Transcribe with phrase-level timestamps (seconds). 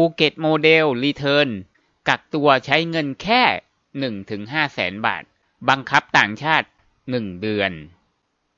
[0.00, 1.48] ภูเก็ตโมเดล return
[2.08, 3.42] กักตัวใช้เงินแค่
[3.76, 5.22] 1 แสนถึงห้าแสนบาท
[5.68, 6.68] บังคับต่างชาติ
[7.04, 7.72] 1 เดือน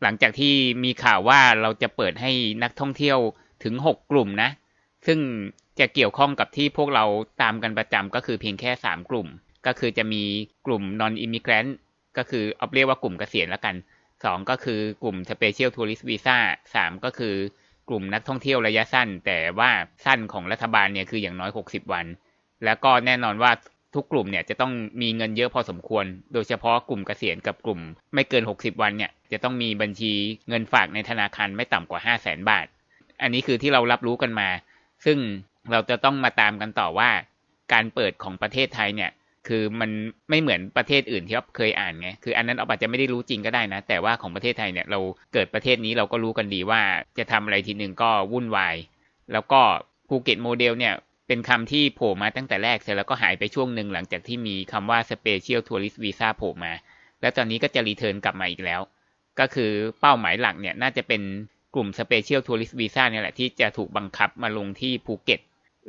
[0.03, 2.33] หลังจากที่มีข่าวว่าเราจะเปิดให้
[2.63, 3.19] นักท่องเที่ยว
[3.65, 4.51] ถึง 6 กลุ่มนะ
[5.07, 5.19] ซึ่ง
[5.79, 7.05] จะเกี่ยวข้องกับที่พวกเรา
[7.43, 9.27] ตามกันประจำก็คือเพียงแค่ 3 กลุ่ม
[9.67, 10.23] ก็คือจะมี
[10.67, 11.71] กลุ่ม non immigrant
[12.17, 13.75] ก็คือออฟเรียกว่ากลุ่มเกษียณแล้วกัน
[14.13, 16.39] 2 ก็คือกลุ่ม special tourist visa
[16.75, 17.35] 3 ก็คือ
[17.91, 19.71] กลุ่มนักท่องเที่ยวระยะสั้น แต่ว่า
[20.05, 22.07] สั้นของรัฐบาลเนี่ยคืออย่างน้อย 60 วัน
[22.65, 23.53] แล้วก็แน่นอนว่า
[23.95, 24.73] ทุกกลุ่มเนี่ยจะต้อง
[25.03, 27.81] มีเงินเยอะพอสมควร โดยเฉพาะกลุ่มเกษียณกับกลุ่ม
[28.15, 30.13] ไม่เกิน 60 วันเนี่ยจะต้องมีบัญชี
[30.49, 32.67] เงินฝากในธนาคารไม่ต่ำกว่า 5 0 0แสนบาท
[33.23, 34.49] อันนี้คือที่เรารับรู้กันมา
[35.05, 35.19] ซึ่ง
[35.71, 37.11] เราจะต้องมาตามกันต่อว่า
[37.73, 39.11] การเปิดของประเทศไทยเนี่ย
[39.49, 39.91] คือมัน
[40.31, 45.01] ไม่เหมือนประเทศอื่นที่เราเคยอ่านไง คืออันนั้นเราอาจจะไม่ได้รู้จริงก็ได้นะ แต่ว่าของประเทศไทยเนี่ยเรา
[45.33, 46.81] เกิดประเทศนี้เราก็รู้กันดีว่า
[47.19, 48.77] จะทำอะไรทีหนึ่งก็วุ่นวาย
[49.33, 49.61] แล้วก็
[50.09, 50.95] ภูเก็ตโมเดลเนี่ย
[51.29, 56.73] เป็นคำที่โผล่มาตั้งแต่แรกเสร็จแล้วก็หายไปช่วงหนึ่งหลังจากที่มีคำว่า Special Tourist Visa โผล่มา
[57.21, 58.81] แล้วตอนนี้ก็จะ return กลับมาอีกแล้ว
[59.41, 61.23] ก็คือเป้าหมายหลักเนี่ยน่าจะเป็น
[61.75, 65.41] กลุ่ม Special Tourist Visa เนี่ยแหละที่จะถูกบังคับมาลงที่ภูเก็ต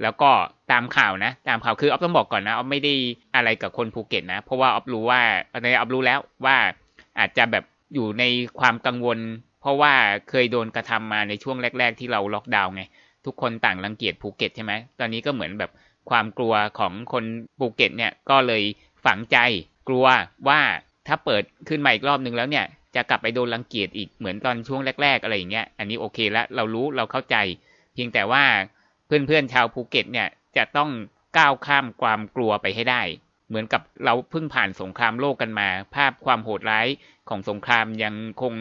[0.02, 0.32] แล้วก็
[0.72, 2.94] ตามข่าวนะ ตามข่าวคือออฟต้องบอกก่อนนะออฟไม่ได้
[3.36, 5.22] อะไรกับคนภูเก็ตนะ เพราะว่าออฟรู้ว่า
[5.64, 6.58] ในออฟรู้แล้วว่า
[7.20, 8.24] อาจจะแบบอยู่ใน
[8.60, 9.20] ความกังวล
[9.62, 9.94] เพราะว่า
[10.30, 12.84] เคยโดนกระทำมาในช่วงแรก ๆ ที่เราล็อกดาวน์ไง
[13.26, 15.72] ทุกคนต่างรังเกียจภูเก็ตใช่ไหมตอนนี้ก็เหมือนแบบ
[16.10, 17.24] ความกลัวของคน
[17.60, 18.64] ภูเก็ตเนี่ยก็เลย
[19.06, 19.38] ฝังใจ
[19.88, 20.06] กลัว
[20.48, 20.60] ว่า
[21.08, 27.36] ถ้าเปิดขึ้นมาอีกรอบนึงแล้วเนี่ยจะกลับไปโดนรังเกียจอีกเหมือนตอนช่วงแรก ๆ อะไรอย่างเงี้ย อันนี้โอเคแล้วเรารู้เราเข้าใจ
[27.94, 28.44] เพียงแต่ว่า
[29.12, 30.90] เพื่อนๆชาวภูเก็ตเนี่ยจะต้อง
[31.38, 33.02] ก้าวข้ามความกลัวไปให้ได้
[33.50, 36.88] เหมือนกับเราเพิ่งผ่านสงครามโลกกันมา ภาพความโหดร้าย
[37.30, 38.54] ของสงครามยังคง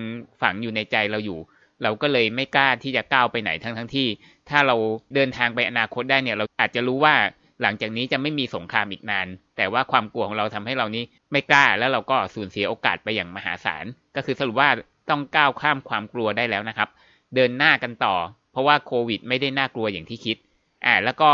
[0.42, 1.38] ฝังอยู่ในใจเราอยู่
[1.82, 4.08] เราก็เลยไม่กล้าที่จะก้าวไปไหนทั้งทั้งที่
[4.50, 4.76] ถ้าเรา
[5.14, 7.14] เดินทางไปอนาคตได้เนี่ย เราอาจจะรู้ว่า
[7.62, 13.84] หลังจากนี้จะไม่มีสงครามอีกนาน แต่ว่าความกลัวของเราทำให้เรานี้ไม่กล้าแล้วเราก็สูญเสียโอกาสไปอย่างมหาศาล
[14.16, 14.68] ก็คือสรุปว่า
[15.10, 16.88] ต้องก้าวข้ามความกลัวได้แล้วนะครับ
[17.34, 18.14] เดินหน้ากันต่อ
[18.52, 20.36] เพราะว่าโควิดไม่ได้น่ากลัวอย่างที่คิด
[20.84, 21.30] อ่า แล้วก็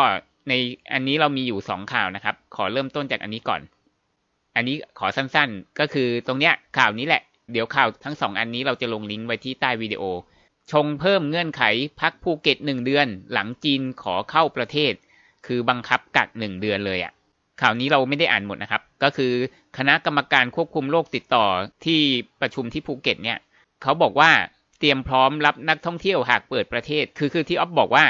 [0.48, 0.52] ใน
[0.92, 3.60] อันนี้เรามีอยู่สองข่าวนะครับ ขอเริ่มต้นจากอันนี้ก่อน
[4.56, 7.22] อันนี้ขอสั้นๆ ก็คือตรงเนี้ยข่าวนี้แหละ
[7.52, 10.02] เดี๋ยวข่าวทั้งสองอันนี้เราจะลงลิงก์ไว้ที่ใต้วิดีโอ
[10.72, 11.62] ชงเพิ่มเงื่อนไข
[12.00, 14.92] พักภูเก็ตหนึ่งเดือน หลังจีนขอเข้าประเทศ
[15.46, 17.12] คือบังคับกักหนึ่งเดือนเลยอะ่ะ
[17.60, 19.32] ข่าวนี้เราไม่ได้อ่านหมดนะครับ ก็คือ
[19.78, 21.46] คณะกรรมการควบคุมโรคติดต่อ
[21.84, 22.00] ที่
[22.40, 23.38] ประชุมที่ภูเก็ตเนี่ย
[23.82, 24.30] เขาบอกว่า
[24.78, 28.04] เตรียมพร้อมรับนักท่องเที่ยวหากเปิดประเทศ คือคือที่ออฟบอกว่า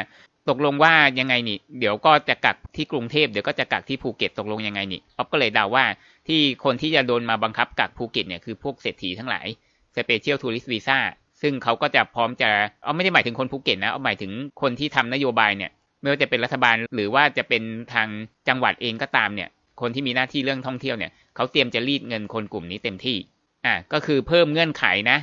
[0.48, 5.84] ตกลงว่ายังไงนี่ เดี๋ยวก็จะกักที่กรุงเทพเดี๋ยวก็จะกักที่ภูเก็ตตกลงยังไงนี่ออฟก็เลยเดาว่า
[6.28, 9.46] ที่คนที่จะโดนมาบังคับกักภูเก็ตเนี่ยคือพวกเศรษฐีทั้งหลาย
[9.94, 10.98] Special Tourist Visa
[11.42, 17.62] ซึ่งเขาก็จะพร้อมจะออฟไม่ได้หมายถึงคนภูเก็ตนะออฟหมายถึงคนที่ทำนโยบายเนี่ยไม่ว่าจะเป็นรัฐบาลหรือว่าจะเป็น
[17.94, 18.08] ทาง
[18.48, 19.48] จังหวัดเองก็ตามเนี่ย
[19.80, 23.16] คนที่มีหน้าที่เรื่องท่องเที่ยวเนี่ยเขาเตรียมจะรีดเงินคนกลุ่มนี้เต็มที่
[23.66, 25.18] อะก็คือเพิ่มเงื่อนไขนะ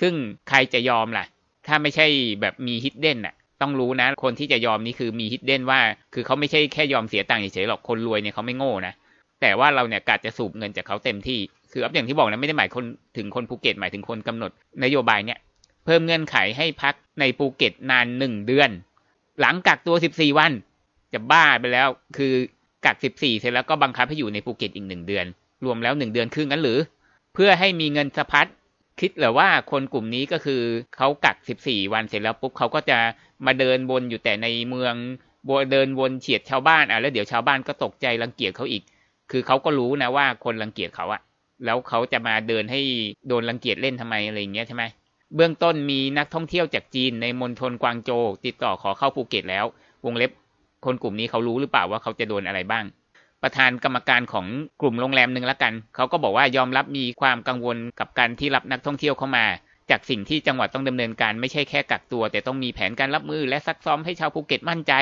[0.00, 0.14] ซึ่ง
[0.48, 1.24] ใครจะยอมล่ะ
[1.66, 2.06] ถ้าไม่ใช่
[2.40, 5.80] แบบมี hidden อะ ต้องรู้นะ คนที่จะยอมนี่คือมี hidden ว่า
[6.14, 8.94] คือเขาไม่ใช่แค่ยอมเสียตังค์เฉยๆหรอกคนรวยเนี่ยเขาไม่โง่นะ
[9.40, 11.38] แต่ว่าเราเนี่ยกะจะสูบเงินจากเขาเต็มที่
[11.72, 12.84] คืออย่างที่บอกนะไม่ได้หมายคน
[13.16, 14.50] ถึงคนภูเก็ตหมายถึงคนกำหนด
[14.84, 15.38] นโยบายเนี่ย
[15.84, 18.70] เพิ่มเงื่อนไขให้พักในภูเก็ตนานหนึ่งเดือน
[19.40, 20.52] หลังกักตัวสิบสี่วัน
[21.12, 22.32] จะบ้าไปแล้วคือ
[22.84, 25.26] กักสิบสี่เสร็จแล้วก็บังคับให้อยู่ในภูเก็ตอีกหนึ่งเดือน
[25.64, 26.78] รวมแล้วหนึ่งเดือนครึ่งนั้นหรือ
[27.34, 28.46] เพื่อให้มีเงินสะพัด
[29.00, 30.62] คิดหรือว่าคนกลุ่มนี้ก็คือ
[30.96, 32.98] เขากักสิบสี่วันเสร็จแล้วปุ๊บเขาก็จะ
[33.46, 34.94] มาเดินวนอยู่แต่ในเมือง
[35.48, 38.82] บเดินวนเฉียดชาวบ้านอะแล้วเดี๋ยวชาวบ้านก็ตกใจรังเกียจเขาอีก
[39.30, 41.20] คือเขาก็รู้นะว่าคนรังเกียจเขาอะ
[41.64, 42.80] แล้วเขาจะมาเดินให้
[43.28, 44.84] โดนรังเกียจเล่นทำไมอะไรอย่างเงี้ยใช่ไหม
[45.34, 48.10] เบื้องต้นมีนักท่องเที่ยวจากจีนในมณฑลกวางโจ
[48.46, 49.64] ติดต่อขอเข้าภูเก็ตแล้ว
[50.04, 50.30] วงเล็บ
[50.84, 52.84] คนกลุ่มนี้เขารู้หรือเปล่าว่าเขาจะโดนอะไรบ้าง
[53.42, 54.46] ประธานกรรมการของ
[54.80, 59.46] กลุ่มโรงแรมหนึ่งละกัน เขาก็บอกว่ายอมรับมีความกังวลกับการที่รับนักท่องเที่ยวเข้ามา
[59.90, 64.92] จากสิ่งที่จังหวัดต้องดำเนินการไม่ใช่แค่กักตัว แต่ต้องมีแผนการรับมือและซักซ้อมให้ชาวภูเก็ตมั่นใจ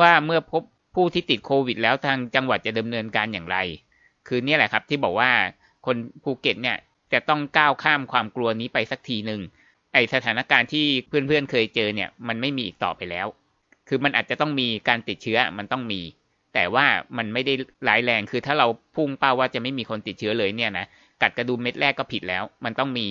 [0.00, 0.62] ว่าเมื่อพบ
[0.94, 3.56] ผู้ที่ติดโควิด แล้วทางจังหวัดจะดำเนินการอย่างไร
[4.28, 5.30] คือเนี่ยแหละครับที่บอกว่า
[5.86, 6.76] คนภูเก็ตเนี่ย
[7.12, 9.40] จะต้องก้าวข้ามความกลัวนี้ไปสักทีหนึ่ง
[9.92, 13.26] ไอสถานการณ์ที่เพื่อนๆเคยเจอเนี่ยมันไม่มีอีกต่อไปแล้ว
[13.88, 16.00] คือมันอาจจะต้องมีการติดเชื้อมันต้องมี
[16.54, 16.86] แต่ว่า
[17.16, 17.54] มันไม่ได้
[17.88, 18.66] ร้ายแรงคือถ้าเรา
[18.96, 20.86] พุ่งเป้าว่าจะไม่มีคนติดเชื้อเลยเนี่ยนะ
[21.22, 23.06] กลัดกระดุมเม็ดแรกก็ผิดแล้ว มันต้องมี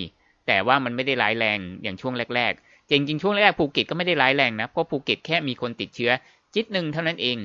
[0.47, 6.11] แต่ว่ามันไม่ได้ร้ายแรงอย่างช่วงแรกๆจริงๆช่วงแรกภูเก็ตก็ไม่ได้ร้ายแรงนะเพราะภูเก็ตแค่มีคนติดเชื้อ
[6.55, 7.37] จิ๊ดหนึ่งเท่านั้นเอง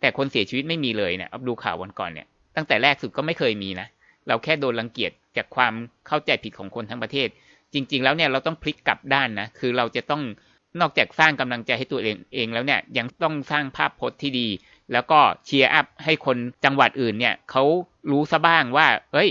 [0.00, 3.86] แต่คนเสียชีวิตไม่มีเลยเนี่ยดูข่าววันก่อนเนี่ยตั้งแต่แรกสุดก็ไม่เคยมีนะ
[4.28, 5.72] เราแค่โดนรังเกียจจากความ
[6.06, 7.28] เข้าใจผิดของคนทั้งประเทศ
[7.74, 10.22] จริง ๆ แล้วเนี่ยเราต้องพลิกกลับด้านนะคือเราจะต้อง
[10.80, 14.48] นอกจากสร้างกำลังใจให้ตัวเองเองแล้วเนี่ยยังต้องสร้างภาพพจน์ที่ดี
[14.92, 17.62] แล้วก็เชียร์อัพให้คนจังหวัดอื่นเนี่ยเขา
[18.10, 19.30] รู้ซะบ้างว่า เอ้ย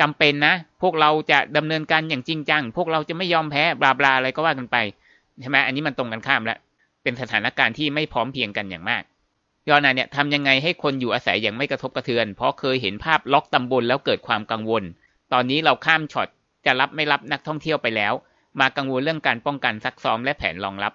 [0.00, 4.76] จำเป็นนะ พวกเราจะดำเนินการอย่างจริงจัง พวกเราจะไม่ยอมแพ้บลาบลาอะไรก็ว่ากันไป
[5.40, 6.58] ใช่ไหมอันนี้มันตรงกันข้ามแล้ว
[7.02, 9.02] เป็นสถานการณ์ที่ไม่พร้อมเพียงกันอย่างมาก
[9.68, 14.84] ยอนาเนี่ยทำยังไงให้คนอยู่อาศัยอย่างไม่กระทบกระเทือน เพราะเคยเห็นภาพล็อกตำบลแล้วเกิดความกังวล
[15.32, 16.28] ตอนนี้เราข้ามช็อต
[16.66, 18.12] จะรับไม่รับนักท่องเที่ยวไปแล้ว
[18.60, 20.92] มากังวลเรื่องการป้องกันซักซ้อมและแผนรองรับ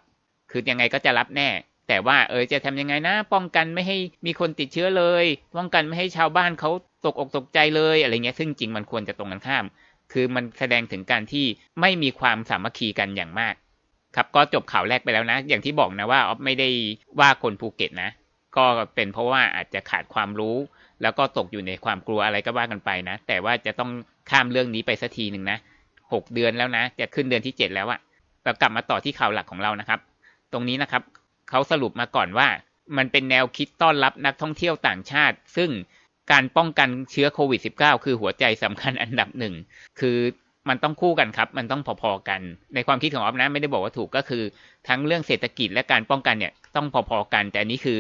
[0.52, 1.50] คือยังไงก็จะรับแน่
[1.90, 5.26] แต่ว่าเออจะทำยังไงนะ ป้องกันไม่ให้มีคนติดเชื้อเลย
[5.58, 6.72] ป้องกันไม่ให้ชาวบ้านเขา
[7.06, 9.66] ตกอกตกใจเลยอะไรเงี้ยซึ่งจริงมันควรจะตรงกันข้าม
[10.14, 11.46] คือมันแสดงถึงการที่
[11.82, 13.54] ไม่มีความสามัคคีกันอย่างมาก
[14.16, 16.70] ครับก็จบข่าวแรกไปแล้วนะ อย่างที่บอกนะว่าออฟไม่ได้
[17.20, 18.10] ว่าคนภูเก็ตนะ
[18.58, 18.66] ก็
[18.96, 20.56] เป็นเพราะว่าอาจจะขาดความรู้
[21.02, 23.92] แล้วก็ตกอยู่ในความกลัวอะไรก็ว่ากันไปนะ แต่ว่าจะต้อง
[24.30, 25.58] ข้ามเรื่องนี้ไปสักทีหนึ่งนะ
[26.14, 28.00] หกเดือนแล้วนะ จะขึ้นเดือนที่เจ็ดแล้วอะ
[28.44, 30.00] เรากลับมาต่อที่ข่าวหลักของเรานะครับ
[30.54, 31.04] ตรงนี้นะครับ
[31.50, 32.48] เขาสรุปมาก่อนว่า
[32.98, 35.70] มันเป็นแนวคิดต้อนรับนักท่องเที่ยวต่างชาติ ซึ่ง
[36.32, 39.54] การป้องกันเชื้อโควิด -19 คือหัวใจสำคัญอันดับหนึ่ง
[40.00, 40.18] คือ
[40.70, 42.42] มันต้องคู่กันครับ มันต้องพอๆกัน
[42.76, 44.44] ในความคิดของออฟนะไม่ได้บอกว่าถูกก็คือ
[44.88, 48.00] ทั้งเรื่องเศรษฐกิจและการป้องกันเนี่ยต้องพอๆกัน แต่นี้คือ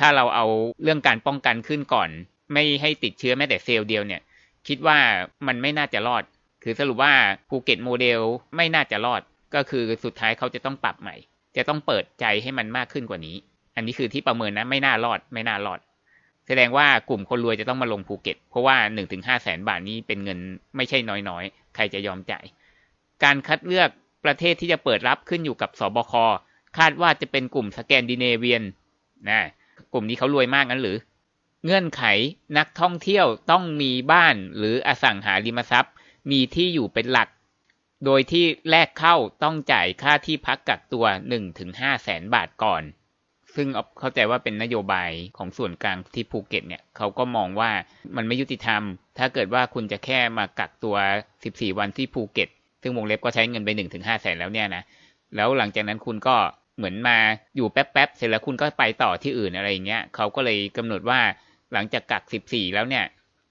[0.00, 0.46] ถ้าเราเอา
[0.82, 2.08] เรื่องการป้องกันขึ้นก่อน
[2.52, 4.20] ไม่ให้ติดเชื้อแม้แต่เซลล์เดียวเนี่ย
[4.68, 4.98] คิดว่า
[5.46, 6.22] มันไม่น่าจะรอด
[6.64, 7.12] คือสรุปว่า
[7.48, 8.20] ภูเก็ตโมเดล
[8.56, 9.22] ไม่น่าจะรอด
[9.54, 11.16] ก็คือสุดท้ายเขาจะต้องปรับใหม่
[11.56, 13.36] จะต้องเปิดใจให้มันมากขึ้นกว่านี้
[13.76, 15.80] อันนี้คือที่ประเมินนะไม่น่ารอดไม่น่ารอด
[16.46, 20.38] แสดงว่ากลุ่มคนรวยจะต้องมาลงภูเก็ต เพราะว่า1นถึงห้าแสนบาทนี้เป็นเงิน
[20.76, 20.98] ไม่ใช่
[21.28, 22.44] น้อยๆ ใครจะยอมจ่าย
[23.24, 23.88] การคัดเลือก
[24.24, 26.12] ประเทศที่จะเปิดรับขึ้นอยู่กับสบค
[26.78, 28.62] คาดว่าจะเป็นกลุ่มสแกนดิเนเวียน
[29.28, 29.40] นะ
[29.92, 30.96] กลุ่มนี้เขารวยมากงั้นหรือ
[31.64, 32.02] เงื่อนไข
[32.58, 35.94] นักท่องเที่ยวต้องมีบ้านหรืออสังหาริมทรัพย์
[36.30, 37.28] มีที่อยู่เป็นหลัก
[38.04, 41.04] โดยที่แรกเข้าต้องจ่ายค่าที่พักกักตัว
[41.54, 42.82] 1-5แสนบาทก่อน
[43.54, 43.68] ซึ่ง
[44.00, 47.70] เข้าใจว่าเป็นนโยบายของส่วนกลางที่ภูเก็ตเนี่ยเขาก็มองว่า
[48.16, 48.82] มันไม่ยุติธรรม
[49.18, 50.96] ถ้าเกิดว่าคุณจะแค่มากักตัว
[51.36, 52.48] 14 วันที่ภูเก็ต
[52.82, 54.82] ซึ่งวงเล็บก็ใช้เงินไป1-5แสนแล้วเนี่ยนะ
[55.36, 56.36] แล้วหลังจากนั้นคุณก็
[56.76, 57.18] เหมือนมา
[57.56, 61.20] อยู่แป๊บๆ เสร็จแล้วคุณก็ไปต่อที่อื่นอะไรอย่างเงี้ยเขาก็เลยกำหนดว่า
[61.72, 63.04] หลังจากกักสิบสี่แล้วเนี่ย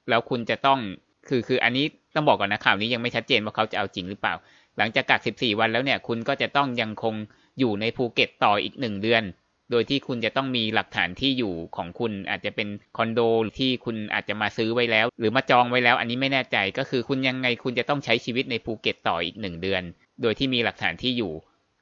[0.10, 0.80] แล้วคุณจะต้อง
[1.28, 1.86] คือคืออันนี้
[2.16, 4.36] ต้องบอกก่อนนะข่าวนี้ยังไม่ชัดเจนว่าเขาจะเอาจริงหรือเปล่า
[4.78, 7.16] หลังจากกักสิบสี่วันแล้วเนี่ย คุณก็จะต้องยังคง
[7.60, 9.24] อยู่ในภูเก็ตต่ออีกหนึ่งเดือน
[9.72, 13.20] โดยที่คุณจะต้องมีหลักฐานที่อยู่ของคุณอาจจะเป็นคอนโด
[13.60, 19.84] ที่คุณอาจจะมาซื้อไว้แล้ว หรือมาจองไว้แล้ว อันนี้ไม่แน่ใจก็คือคุณยังไงคุณจะต้องใช้ชีวิตในภูเก็ตต่ออีกหนึ่งเดือน
[20.22, 21.34] โดยที่มีหลักฐานที่อยู่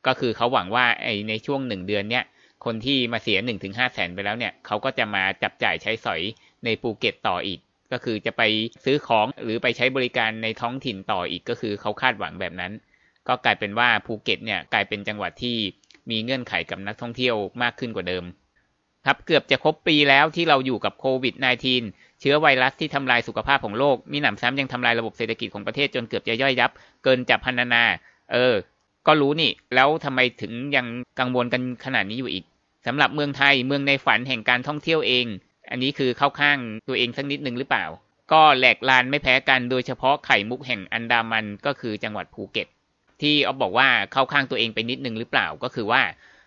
[0.08, 2.24] ก็คือเขาหวังว่าไอในช่วงหนึ่งเดือนเนี้ย
[2.66, 6.22] คนที่มาเสียหนึ่งถึงห้าแสนไปแล้วเนี่ยเขาก็จะมาจับจ่ายใช้สอย
[6.66, 7.60] ในภูเก็ตต่ออีก
[7.92, 8.42] ก็คือจะไป
[8.86, 12.72] ซื้อของหรือไปใช้บริการในท้องถิ่นต่ออีกก็คือเขาคาดหวังแบบนั้น
[13.28, 15.58] ก็กลายเป็นว่าภูเก็ตเนี่ยกลายเป็นจังหวัดที่
[16.10, 18.24] มีเงื่อนไขกับนักท่องเที่ยวมากขึ้นกว่าเดิม
[19.06, 21.36] ครับเกือบจะครบปีแล้วที่เราอยู่กับโควิด
[21.78, 26.72] -19 เชื้อไวรัสที่ทำลายสุขภาพของโลก มิหนำซ้ำยังทำลายระบบเศรษฐกิจของประเทศจนเกือบจะย่อยยับ
[27.04, 27.84] เกินจะพรรณนา
[28.32, 28.54] เออ
[29.08, 30.86] ก็รู้นี่ แล้วทำไมถึงยัง
[31.20, 32.46] กังวลกันขนาดนี้อยู่อีก
[32.88, 35.26] สำหรับเมืองไทยเมืองในฝันแห่งการท่องเที่ยวเอง
[35.72, 36.58] อันนี้คือเข้าข้าง
[36.88, 37.86] ตัวเองสักนิดนึงหรือเปล่า
[38.32, 42.68] ก็แหลกลานไม่แพ้กันโดยเฉพาะไข่มุกแห่งอันดามันก็คือจังหวัดภูเก็ต
[43.22, 46.02] ที่ออฟบอกว่าเข้าข้างตัวเองไปนิดนึงหรือเปล่าก็คือว่า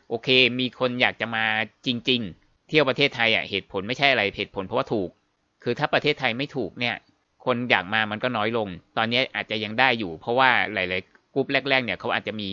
[0.09, 0.29] โอเค
[0.61, 1.45] มีคนอยากจะมา
[1.87, 5.11] จริง ๆ เที่ยวประเทศไทยอะเหตุผลไม่ใช่อะไรเหตุผลเพราะว่าถูก
[5.63, 6.97] คือถ้าประเทศไทยไม่ถูกเนี่ย
[7.45, 12.49] คนอยากมามันก็น้อยลง ตอนนี้อาจจะยังได้อยู่ เพราะว่าหลายๆกลุ่มแรก ๆ เนี่ยเขาอาจจะมี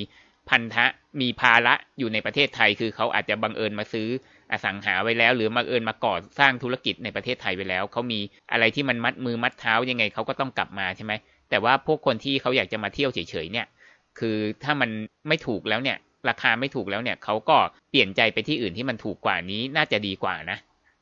[0.50, 0.86] พันธะ
[1.22, 4.08] มีภาระอยู่ในประเทศไทย คือเขาอาจจะบังเอิญมาซื้อ
[4.52, 8.20] อสังหาไว้แล้ว หรือบังเอิญมาก่อสร้างธุรกิจในประเทศไทยไว้แล้วเขามี
[8.52, 11.14] อะไรที่มันมัดมือมัดเท้ายังไงเขาก็ต้องกลับมาใช่ไหม
[11.50, 13.68] แต่ว่าพวกคนที่เขาอยากจะมาเที่ยวเฉยๆเนี่ย
[14.20, 14.90] คือถ้ามัน
[15.28, 15.98] ไม่ถูกแล้วเนี่ย
[16.30, 17.58] ราคาไม่ถูกแล้วเนี่ยเขาก็
[17.90, 20.58] เปลี่ยนใจไปที่อื่นที่มันถูกกว่านี้น่าจะดีกว่านะ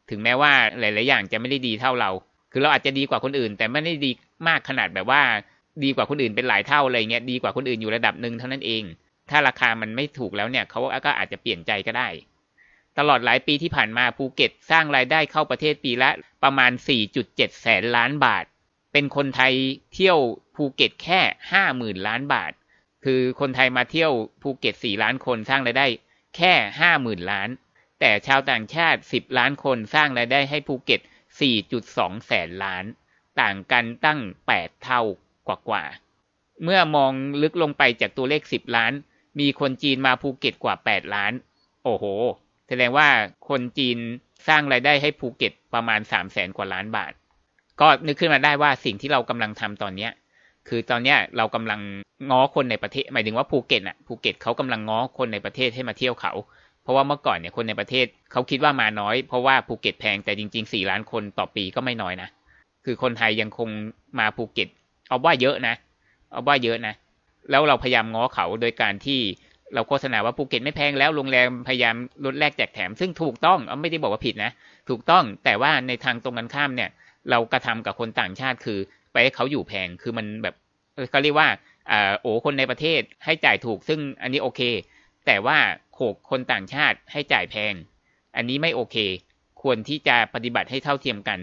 [0.09, 2.11] ถึงแม้ว่าหลาย ๆ อย่างจะไม่ได้ดีเท่าเรา
[2.51, 4.11] คือเราอาจจะดีกว่าคนอื่น แต่ไม่ได้ดี
[4.47, 5.21] มากขนาดแบบว่า
[5.83, 8.83] ดีกว่าคนอื่นเป็นหลายเท่าอะไรเงี้ยดีกว่าคนอื่นอยู่ระดับหนึ่งเท่านั้นเอง
[9.29, 12.07] ถ้าราคามันไม่ถูกแล้วเนี่ยเขาก็อาจจะเปลี่ยนใจก็ได้
[12.99, 16.09] ตลอดหลายปีที่ผ่านมาภูเก็ตสร้างรายได้เข้าประเทศปีละ
[16.43, 16.71] ประมาณ
[17.15, 18.45] 4.7 แสนล้านบาท
[18.93, 19.53] เป็นคนไทย
[19.93, 20.19] เที่ยว
[20.55, 21.21] ภูเก็ตแค่
[21.59, 22.51] 50,000 ล้านบาท
[23.05, 25.87] คือคนไทยมาเที่ยวภูเก็ต 4 ล้านคนสร้างรายได้
[26.35, 26.53] แค่
[26.91, 27.49] 50,000 ล้าน
[27.99, 31.01] แต่ชาวต่างชาติ 10 ล้านคนสร้างรายได้ให้ภูเก็ต
[31.63, 32.85] 4.2 แสนล้าน
[33.41, 34.19] ต่างกันตั้ง
[34.53, 35.01] 8 เท่า
[35.47, 38.93] กว่าๆ เมื่อมองลึกลงไปจากตัวเลข 10 ล้าน
[39.39, 41.33] มีคนจีนมาภูเก็ตกว่า 8 ล้าน
[41.83, 42.05] โอ้โห
[42.69, 43.07] แสดงว่า
[43.49, 43.97] คนจีน
[44.47, 47.11] สร้างรายได้ให้ภูเก็ตประมาณ3 0 0แสนกว่าล้านบาท
[47.81, 50.09] ก็นึกขึ้นมาได้ว่าสิ่งที่เรากำลังทำตอนนี้
[50.67, 51.79] คือตอนเนี้ยเรากำลัง
[52.29, 56.33] ง้อคนในประเทศ หมายถึงว่าภูเก็ตอะภูเก็ตเขากำลังง้อคนในประเทศให้มาเที่ยวเขา
[56.83, 62.29] เพราะว่าเมื่อก่อนเนี่ยคนในประเทศเขาคิดว่ามาน้อย เพราะว่าภูเก็ตแพงแต่จริงๆสี่ล้านคนต่อปีก็ไม่น้อยนะ
[62.85, 63.69] คือคนไทยยังคง
[64.19, 64.67] มาภูเก็ต
[65.07, 65.75] เอาว่าเยอะนะ
[66.31, 66.93] เอาว่าเยอะนะ
[67.49, 69.19] แล้วเราพยายามง้อเขาโดยการที่
[69.73, 71.95] เราโฆษณาว่าภูเก็ตไม่แพงแล้วโรงแรมพยายาม
[72.25, 74.51] ลดแลกแจกแถม ซึ่งถูกต้องไม่ได้บอกว่าผิดนะ
[74.89, 76.89] ถูกต้องแต่ว่าในทางตรงกันข้ามเนี่ย
[77.29, 78.79] เรากระทำกับคนต่างชาติคือ
[79.11, 80.55] ไปให้เขาอยู่แพงคือมันแบบ
[81.11, 81.47] เขาเรียกว่า
[81.91, 84.61] อ่าโอ้คนในประเทศให้จ่ายถูก ซึ่งอันนี้โอเค
[85.25, 85.57] แต่ว่า
[85.93, 87.73] โขกคนต่างชาติให้จ่ายแพง
[88.35, 88.97] อันนี้ไม่โอเค
[89.61, 91.39] ควรที่จะปฏิบัติให้เท่าเทียมกัน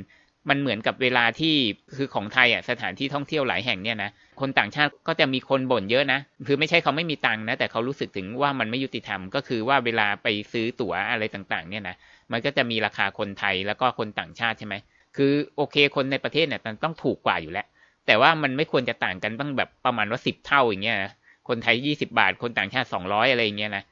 [0.48, 1.54] มันเหมือนกับเวลาที่
[1.96, 4.10] คือของไทยอะสถานที่ท่องเที่ยวหลายแห่งเนี่ยนะ
[4.40, 11.96] คนต่างชาติก็จะมีคนบ่นเยอะนะคือไม่ใช่เขาไม่มีตังค์นะแต่เขารู้สึกถึงว่ามันไม่ยุติธรรมก็คือว่าเวลาไปซื้อตั๋วอะไรต่างๆ เนี่ยนะ
[12.32, 14.74] มันก็จะมีราคาคนไทยแล้วก็คนต่างชาติใช่ไหม
[15.16, 17.66] คือโอเคคนในประเทศเนี่ยมันต้องถูกกว่าอยู่แล้ว
[18.06, 21.12] แต่ว่ามันไม่ควรจะต่างกันตั้งแบบประมาณว่าสิบเท่าอย่างเงี้ยนะ
[21.48, 23.84] คนไทยยี่สิบาท คนต่างชาติสองร้อยอะไรอย่างเงี้ยนะ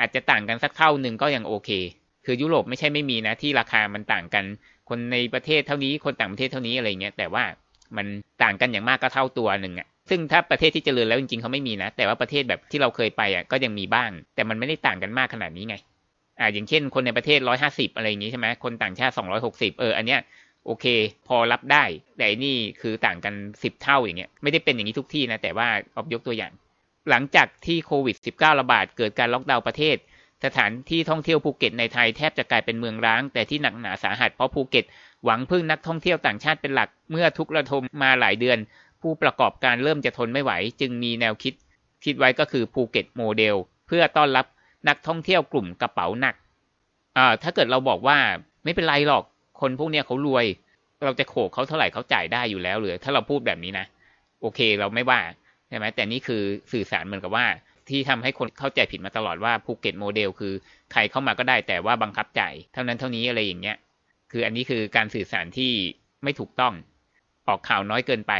[0.00, 1.70] อาจจะต่างกันสักเท่าหนึ่งก็ยังโอเค
[2.24, 4.44] คือยุโรปไม่ใช่ไม่มีนะที่ราคามันต่างกัน
[4.88, 7.44] คนในประเทศเท่านี้คนต่างประเทศเท่านี้อะไรเงี้ยแต่ว่า
[7.96, 8.06] มัน
[8.42, 15.76] ต่างกันอย่างมากก็เท่าตัวหนึ่งอะซึ่งถ้าประเทศที่เจริญแล้วจริงๆเขาไม่มีนะ แต่ว่าประเทศแบบที่เราเคยไปอะก็ยังมีบ้าง แต่มันไม่ได้ต่างกันมากขนาดนี้ไง
[16.40, 20.20] อ่าอย่างเช่น คนในประเทศร้อยห้าสิบอะไรอย่างงี้ใช่ไหมคนต่างชาติสองร้อยหกสิบเอออันเนี้ย
[20.66, 20.84] โอเค
[21.28, 21.84] พอรับได้
[22.16, 26.52] แต่นี่คือต่างกันสิบเท่าอย่างเงี้ยไม่ได้เป็นอย่างนี้ทุกที่นะแต่ว่าอายกตัวอย่าง
[27.10, 29.96] หลังจากที่โควิด -19 ระบาดเกิดการล็อกดาวน์ประเทศ
[30.44, 34.84] สถานที่ท่องเที่ยวภูเก็ตในไทยแทบจะกลายเป็นเมืองร้าง แต่ที่หนักหนาสาหัสเพราะภูเก็ต
[35.24, 38.58] หวังพึ่งนักท่องเที่ยวต่างชาติเป็นหลัก เมื่อทุกข์ระทมมาหลายเดือน
[39.02, 41.54] ผู้ประกอบการเริ่มจะทนไม่ไหว จึงมีแนวคิด
[42.04, 43.56] คิดไว้ก็คือภูเก็ตโมเดล
[43.86, 44.46] เพื่อต้อนรับ
[44.88, 46.34] นักท่องเที่ยวกลุ่มกระเป๋าหนัก
[47.16, 48.18] อ่าถ้าเกิดเราบอกว่า
[48.64, 49.24] ไม่เป็นไรหรอก
[49.60, 50.46] คนพวกนี้เขารวย
[51.04, 53.86] เราจะโขกเขาเท่าไหร่เขาจ่ายได้อยู่แล้วหรือถ้าเราพูดแบบนี้นะ
[54.40, 55.20] โอเคเราไม่ว่า
[55.68, 57.46] ใช่ไหมแต่นี่คือสื่อสารเหมือนกับว่า
[57.92, 60.54] ที่ทำให้คนเข้าใจผิดมาตลอดว่าภูเก็ตโมเดลคือ
[60.92, 63.76] ใครเข้ามาก็ได้แต่ว่าบังคับจ่ายเท่านั้นเท่านี้อะไรอย่างเงี้ย
[64.32, 65.72] คืออันนี้คือการสื่อสารที่
[66.22, 66.74] ไม่ถูกต้อง
[67.48, 68.32] ออกข่าวน้อยเกินไป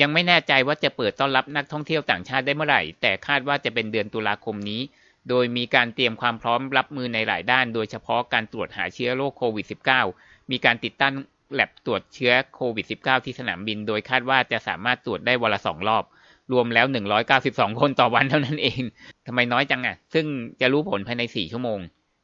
[0.00, 4.80] ยังไม่แน่ใจว่าจะเปิดต้อนรับนักท่องเที่ยวต่างชาติได้เมื่อไหร่ แต่คาดว่าจะเป็นเดือนตุลาคมนี้
[5.28, 9.66] โดยมีการเตรียมความพร้อมรับมือในหลายด้าน โดยเฉพาะการตรวจหาเชื้อโรคโควิด
[10.08, 11.14] -19 มีการติดตั้ง
[11.54, 16.04] แลบตรวจเชื้อโควิด -19 ที่สนามบิน โดยคาดว่าจะสามารถตรวจได้วันละสองรอบ
[16.52, 16.86] รวมแล้ว
[17.32, 18.82] 192 คนต่อวันเท่านั้นเอง
[19.26, 20.26] ทำไมน้อยจังอะ ซึ่ง
[20.60, 21.78] จะรู้ผลภายใน 4 ชั่วโมง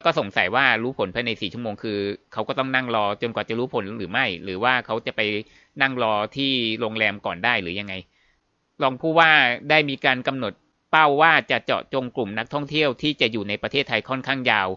[0.05, 1.97] ก็สงสัยว่ารู้ผลภายใน 4 ชั่วโมง คือ
[2.33, 5.21] เขาก็ต้องนั่งรอจนกว่าจะรู้ผลหรือไม่ หรือว่าเขาจะไป
[5.81, 7.93] นั่งรอที่โรงแรมก่อนได้หรือยังไง
[8.81, 9.29] รองผู้ว่า
[9.69, 10.53] ได้มีการกำหนด
[10.91, 14.69] เป้าว่าจะเจาะจงกลุ่มนักท่องเที่ยวที่จะอยู่ในประเทศไทยค่อนข้างยาว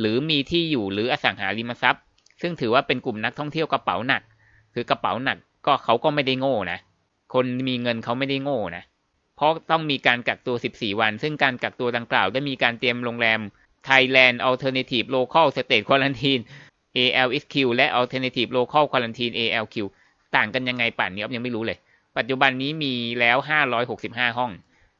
[0.00, 2.02] หรือมีที่อยู่หรืออสังหาริมทรัพย์
[2.42, 4.22] ซึ่งถือว่าเป็นกลุ่มนักท่องเที่ยวกระเป๋าหนัก
[4.74, 6.78] คือกระเป๋าหนักก็เขาก็ไม่ได้โง่นะ
[7.34, 8.84] คนมีเงินเขาไม่ได้โง่นะ
[9.36, 13.40] เพราะต้องมีการกักตัว 14 วัน ซึ่งการกักตัวดังกล่าวได้มีการเตรียมโรงแรม
[13.88, 16.42] Thailand Alternative Local State Quarantine
[16.96, 19.76] ALSQ และ Alternative Local Quarantine ALQ
[20.36, 21.78] ต่างกันยังไงป่านนี้อ๊อฟยังไม่รู้เลย
[22.16, 23.38] ปัจจุบันนี้มีแล้ว
[23.88, 24.52] 565 ห้อง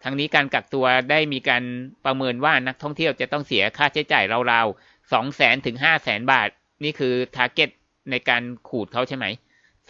[0.02, 1.62] ทั้งนี้การกักตัวได้มีการ
[2.04, 6.48] ประเมินว่านักท่องเที่ยวจะต้องเสียค่าใช้จ่ายราวๆ2 0 0 0 0ถึง5 0 0 0 0 บาท
[6.84, 7.70] นี่คือทาร์เก็ต
[8.10, 9.26] ในการขูดเขาใช่ไหม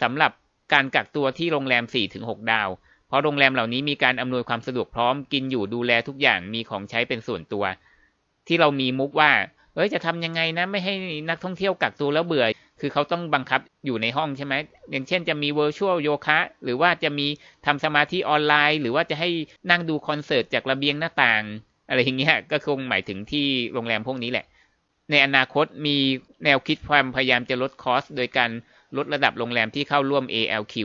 [0.01, 0.31] สำหรับ
[0.73, 1.83] การกักตัวที่โรงแรม
[2.17, 2.69] 4-6 ดาว
[3.07, 7.63] เพราะโรงแรมเหล่านี้มีการอำนวยความสะดวกพร้อมกินอยู่ดูแลทุกอย่างมีของใช้เป็นส่วนตัว
[8.47, 9.31] ที่เรามีมุกว่า
[9.75, 10.93] เอ้ยจะทำยังไงนะไม่ให้
[11.29, 12.45] นักท่องเที่ยวกักตัวแล้วเบื่อ
[12.81, 14.53] คือเขาต้องบังคับอยู่ในห้องใช่ไหม
[14.91, 17.27] อย่างเช่นจะมี virtual โยคะหรือว่าจะมี
[17.65, 19.29] ทำสมาธิออนไลน์ หรือว่าจะให้
[19.69, 21.43] นั่งดูคอนเสิร์ตจากระเบียงหน้าต่าง
[21.89, 24.45] อะไรอย่างเงี้ยก็คงหมายถึงที่โรงแรมพวกนี้แหละ
[25.11, 25.97] ในอนาคตมี
[26.45, 28.51] แนวคิดความพยายามจะลด cost โดยการ
[28.97, 30.75] ลดระดับโรงแรมที่เข้าร่วม ALQ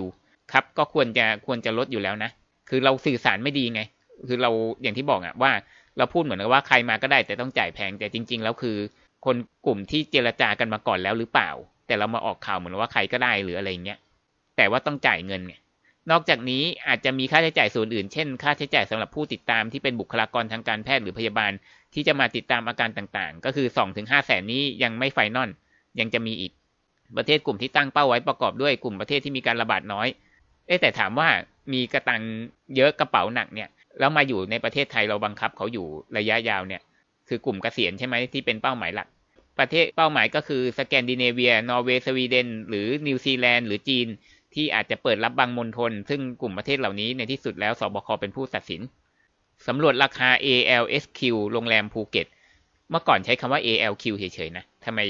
[0.53, 2.31] ครับก็ควรจะควรจะลดอยู่แล้วนะ
[2.69, 3.81] คือเราสื่อสารไม่ดีไง
[4.29, 4.51] คือเรา
[4.83, 5.53] อย่างที่บอกอะว่า
[5.99, 8.77] เราพูดเหมือนกับว่าใครมาก็ได้แต่ต้องจ่ายแพงแต่จริง ๆ แล้วคือ
[9.25, 9.37] คน
[9.67, 11.51] กลุ่มที่เจรจากันมาก่อนแล้วหรือเปล่า
[11.87, 13.99] แต่เรามาออกข่าวเหมือนว่าใครก็ได้หรืออะไรเงี้ย
[14.57, 15.55] แต่ว่าต้องจ่ายเงินไง
[16.11, 21.53] นอกจากนี้อาจจะมีค่าใช้จ่ายส่วนอื่น เช่น ค่าใช้จ่ายสำหรับผู้ติดตามที่เป็นบุคลากรทางการแพทย์หรือพยาบาล
[21.95, 25.51] ที่จะมาติดตามอาการต่างๆ ก็คือ2งถึงห้าแสนนี้ยังไม่ไฟนอล
[26.01, 26.53] ยังจะมีอีก
[27.17, 30.09] ประเทศกลุ่มที่ตั้งเป้าไว้ประกอบด้วยกลุ่มประเทศที่มีการระบาดน้อย
[30.67, 31.29] เอ๊แต่ถามว่า
[31.73, 32.23] มีกะตังค์
[32.77, 35.87] เยอะกระเป๋าหนักเนี่ย แล้วมาอยู่ในประเทศไทยเราบังคับเขาอยู่
[36.19, 36.83] ระยะยาวเนี่ย
[37.29, 39.09] คือกลุ่มเกษียณใช่ไหมที่เป็นเป้าหมายหลัก
[39.59, 44.07] ประเทศเป้าหมายก็คือสแกนดิเนเวีย นอร์เวย์ สวีเดน หรือนิวซีแลนด์ หรือจีน
[44.55, 48.81] ที่อาจจะเปิดรับบางมณฑล ซึ่งกลุ่มประเทศเหล่านี้ในที่สุดแล้วสบคเป็นผู้ตัดสิน
[49.67, 51.21] สำรวจราคา ALSQ
[51.53, 52.27] โรงแรมภูเก็ต
[52.91, 55.01] เมื่อก่อนใช้คำว่า ALQ เฉยๆนะ ทำไม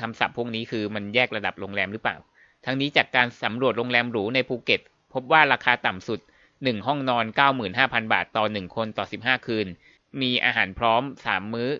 [0.00, 2.16] คำศัพท์พวกนี้คือมันแยกระดับโรงแรมหรือเปล่า
[2.64, 4.80] ทั้งนี้จากการสำรวจโรงแรมหรูในภูเก็ต
[5.12, 6.20] พบว่าราคาต่ำสุด
[6.52, 7.24] 1 ห้องนอน
[7.68, 9.66] 95,000 บาทต่อ 1 คนต่อ 15 คืน
[10.20, 11.70] มีอาหารพร้อม 3 มื้อ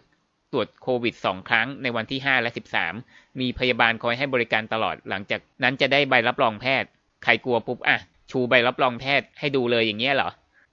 [0.53, 2.51] ตรวจโควิด 2 ครั้งในวันที่ 5 และ
[2.95, 6.89] 13 มีพยาบาลคอยให้บริการตลอด หลังจากนั้นจะได้ใบรับรองแพทย์
[7.25, 7.99] ใครกลัวปุ๊บอะ
[8.31, 10.31] ชูใบรับรองแพทย์ให้ดูเลยอย่างเงี้ยเหรอ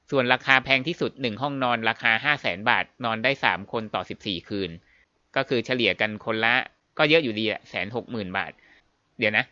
[0.10, 4.72] ส่วนราคาแพงที่สุด 1 ห้องนอนราคา 5 0 0 0 0 0 บาท นอนได้ 3 คนต่อ 14 คืน
[5.36, 6.56] ก็คือเฉลี่ยกันคนละ
[6.98, 8.52] ก็เยอะอยู่ดีอะแสนหกหมื่นบาท
[9.20, 9.46] เดี๋ยวนะ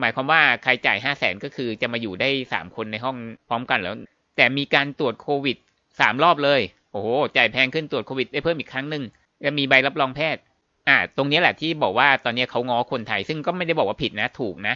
[0.00, 3.16] หมายความว่าใครจ่ายห้าแสนก็คือจะมาอยู่ได้สามคนในห้อง
[3.48, 3.94] พร้อมกันแล้ว
[4.36, 5.56] แต่มีการตรวจโควิด
[6.00, 6.60] สามรอบเลย
[6.92, 9.04] โอ้โห จ่ายแพงขึ้นตรวจโควิดได้เพิ่มอีกครั้งหนึ่ง
[9.42, 10.42] และมีใบรับรองแพทย์
[10.88, 14.74] อ่า ตรงนี้แหละที่บอกว่าตอนนี้เขาง้อคนไทย ซึ่งก็ไม่ได้บอกว่าผิดนะ ถูกนะ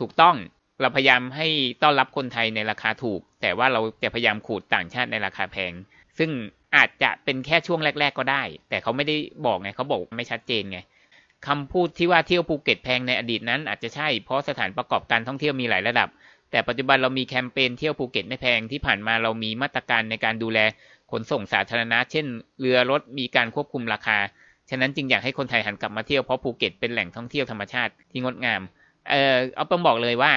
[0.00, 0.36] ถูกต้อง
[0.80, 1.46] เราพยายามให้
[1.82, 5.72] ต้อนรับคนไทยในราคาถูก แต่ว่าเราจะพยายามขูดต่างชาติในราคาแพง
[6.18, 6.30] ซึ่ง
[6.76, 9.16] อาจจะเป็นแค่ช่วงแรก ๆ ก็ได้ แต่เขาไม่ได้
[9.46, 10.78] บอกไงเขาบอกไม่ชัดเจนไง
[11.46, 16.08] คำพูดที่ว่าเที่ยวภูเก็ตแพงในอดีตนั้นอาจจะใช่เพราะสถานประกอบการท่องเที่ยวมีหลายระดับ
[16.50, 20.58] แต่ปัจจุบันเรามีแคมเปญเที่ยวภูเก็ตไม่แพงที่ผ่านมาเรามีมาตรการในการดูแล
[21.10, 22.26] ขนส่งสาธารณะ เช่น
[22.60, 24.18] เรือรถมีการควบคุมราคา
[24.70, 28.60] ฉะนั้นจึงอยากให้คนไทยหันกลับมาเที่ยวเพราะภูเก็ตเป็นแหล่งท่องเที่ยวธรรมชาติที่งดงาม
[29.10, 30.32] เออออฟต้องบอกเลยว่า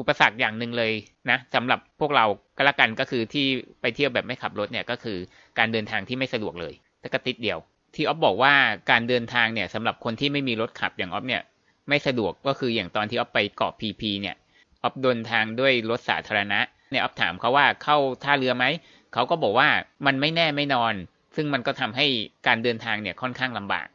[0.00, 0.92] อุปสรรคอย่างหนึ่งเลย
[1.30, 2.24] นะสำหรับพวกเรา
[2.56, 3.46] ก็แล้วกันก็คือที่
[3.80, 5.18] ไปเที่ยวแบบไม่ขับรถเนี่ยก็คือ
[5.58, 7.58] การเดินทางที่ไม่สะดวกเลยแต่ก็ติดเดียว
[7.94, 8.54] ที่ออฟบอกว่า
[8.90, 11.42] การเดินทางเนี่ยสำหรับคนที่ไม่มีรถขับอย่างออฟเนี่ย
[11.88, 14.36] ไม่สะดวกก็คืออย่างตอนที่ออฟไปเกาะพีพีเนี่ย
[14.82, 18.64] ออฟเดินทางด้วยรถสาธารณะเนี่ยออฟถามเขาว่าเข้าท่าเรือไหม
[19.12, 19.68] เขาก็บอกว่า
[20.06, 20.94] มันไม่แน่ไม่นอน
[21.36, 22.06] ซึ่งมันก็ทำให้
[22.46, 23.86] การเดินทางเนี่ยค่อนข้างลำบาก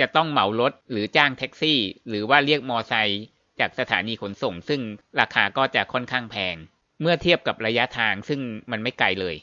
[0.00, 3.22] จะต้องเหมารถหรือจ้างแท็กซี่ หรือว่าเรียกมอไซค์
[3.60, 4.80] จากสถานีขนส่ง ซึ่ง
[5.20, 6.56] ราคาก็จะค่อนข้างแพง
[7.00, 9.36] เมื่อเทียบกับระยะทางซึ่งมันไม่ไกลเลย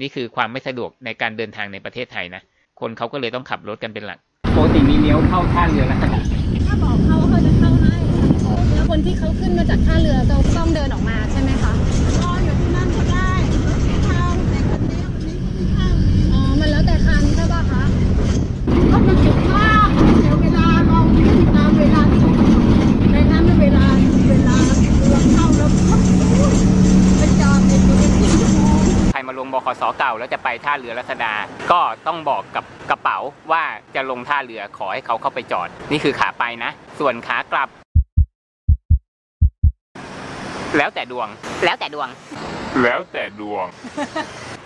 [0.00, 2.42] นี่คือความไม่สะดวกในการเดินทางในประเทศไทยนะ
[2.80, 4.18] คนเขาก็เลยต้องขับรถกันเป็นหลัก
[4.54, 6.23] ปกติมีเลี้ยวเข้าท่าเรือลักษณะ
[30.64, 31.34] ท่าเรือรัศดา
[31.72, 33.18] ก็ต้องบอกกับกระเป๋า
[33.52, 33.62] ว่า
[33.94, 37.68] จะลงท่าเรือขอให้เขาเข้าไปจอด นี่คือขาไปนะ ส่วนขากลับ
[40.76, 41.28] แล้วแต่ดวง
[41.64, 42.08] แล้วแต่ดวง
[42.82, 43.66] แล้วแต่ดวง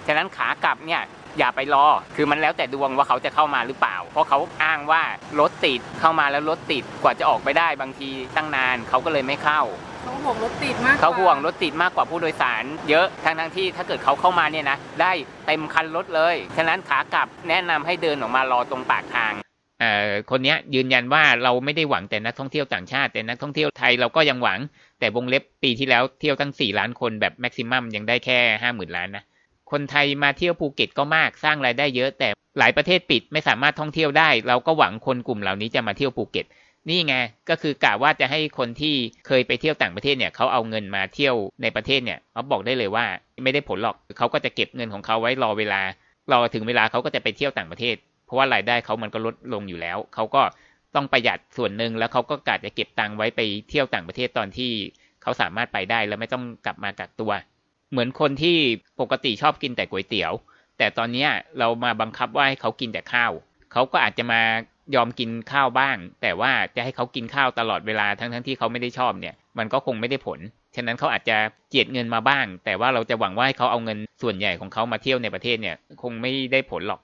[0.07, 1.03] ฉะนั้นขากลับเนี่ย
[1.39, 5.03] อย่าไปรอ คือมันแล้วแต่ดวงว่าเขาจะเข้ามาหรือเปล่า เพราะเขาอ้างว่า
[5.41, 9.61] รถติดเข้ามาแล้วรถติดกว่าจะออกไปได้บางทีตั้งนานเขาก็เลยไม่เข้า
[10.03, 15.13] เขาห่วงรถติดมากเขาห่วงรถติดมากกว่าผู้โดยสาร เยอะทั้งทั้งๆที่ถ้าเกิดเขาเข้ามาเนี่ยนะได้
[15.47, 19.33] เต็มคันรถเลย ฉะนั้นขากลับแนะนำให้เดินออกมารอตรงปากทาง
[19.81, 24.61] เอ่อคนเนี้ยยืนยันว่าเราไม่ได้หวังแต่นักท่องเที่ยวต่างชาติ แต่นักท่องเที่ยวไทยเราก็ยังหวัง
[25.01, 29.25] แต่วงเล็บปีที่แล้วเที่ยวตั้ง 4 ล้านคนแบบแม็กซิมัมยังได้แค่ 50,000 ล้านนะ
[29.71, 36.47] คนไทยมาเที่ยวภูเก็ตก็มากสร้างรายได้เยอะ แต่หลายประเทศปิดไม่สามารถท่องเที่ยวได้ เราก็หวังคนกลุ่มเหล่านี้จะมาเที่ยวภูเก็ต
[36.89, 37.15] นี่ไง
[37.51, 38.95] ก็คือกะว่าจะให้คนที่
[39.27, 43.05] เคยไปเที่ยวต่างประเทศเนี่ยเขาเอาเงินมาเที่ยวในประเทศเนี่ยเขาบอกได้เลยว่า
[43.45, 45.81] ไม่ได้ผลหรอกเขาก็จะเก็บเงินของเขาไว้รอเวลา
[46.33, 47.97] รอถึงเวลาเขาก็จะไปเที่ยวต่างประเทศ
[48.27, 50.43] เพราะว่ารายได้เขามันก็ลดลงอยู่แล้วเขาก็
[50.95, 54.73] ต้องประหยัดส่วนหนึ่งแล้วเขาก็กะจะเก็บตังค์ไว้ไปเที่ยวต่างประเทศตอนที่
[55.23, 57.33] เขาสามารถไปได้แล้วไม่ต้องกลับมากักตัว
[57.91, 58.57] เหมือนคนที่
[59.01, 60.33] ปกติชอบกินแต่ก๋วยเตี๋ยว
[60.79, 61.27] แต่ตอนนี้
[61.59, 63.33] เรามาบังคับว่าให้เขากินแต่ข้าว
[63.73, 64.43] เขาก็อาจจะมา
[64.95, 70.39] ยอมกินข้าวบ้าง แต่ว่าจะให้เขากินข้าวตลอดเวลาทั้งทั้งๆที่เขาไม่ได้ชอบเนี่ย มันก็คงไม่ได้ผล
[70.77, 71.37] ฉะนั้นเขาอาจจะ
[71.69, 77.01] เจียดเงินมาบ้าง แต่ว่าเราจะหวังว่าให้เขาเอาเงินส่วนใหญ่ของเขามาเที่ยวในประเทศเนี่ย คงไม่ได้ผลหรอก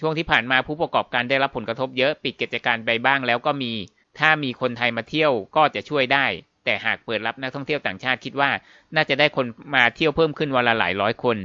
[0.00, 3.72] ช่วงที่ผ่านมาผู้ประกอบการได้รับผลกระทบเยอะปิดกิจการไปบ้างแล้วก็มี
[4.18, 6.26] ถ้ามีคนไทยมาเที่ยวก็จะช่วยได้
[6.64, 8.50] แต่หากเปิดรับนักท่องเที่ยวต่างชาติคิดว่า
[8.94, 11.36] น่าจะได้คนมาเที่ยวเพิ่มขึ้นวันละหลายร้อยคน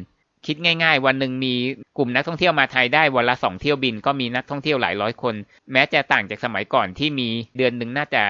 [0.46, 1.54] คิดง่าย ๆ วันหนึ่งมี
[1.98, 5.36] กลุ่มนักท่องเที่ยวมาไทยได้วันละสองเที่ยวบินก็มีนักท่องเที่ยวหลายร้อยคน
[5.72, 7.28] แม้จะต่างจากสมัยก่อนที่มี
[7.58, 8.24] เดือนหนึ่งน่าจะ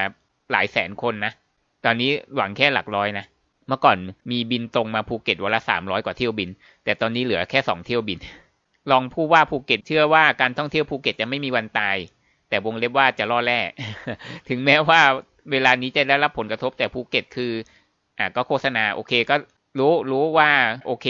[0.51, 1.33] หลายแสนคนนะ
[1.85, 3.25] ตอนนี้หวังแค่หลักร้อยนะ
[3.67, 3.97] เมื่อก่อน
[4.31, 6.49] มีบินตรงมาภูเก็ตวันละสามร้อยกว่าเที่ยวบิน
[6.83, 8.19] แต่ตอนนี้เหลือแค่สองเที่ยวบิน
[8.91, 11.97] รองผู้ว่าภูเก็ตเชื่อว่าการท่องเที่ยวภูเก็ตจะไม่มีวันตาย
[12.49, 13.59] แต่วงเล็บว่าจะล่อแร่
[14.49, 15.01] ถึงแม้ว่า
[15.51, 17.51] เวลานี้จะได้รับผลกระทบแต่ภูเก็ตคือ
[18.17, 19.35] อะก็โฆษณาโอเคก็
[19.79, 20.49] รู้รู้ว่า
[20.85, 21.07] โอเค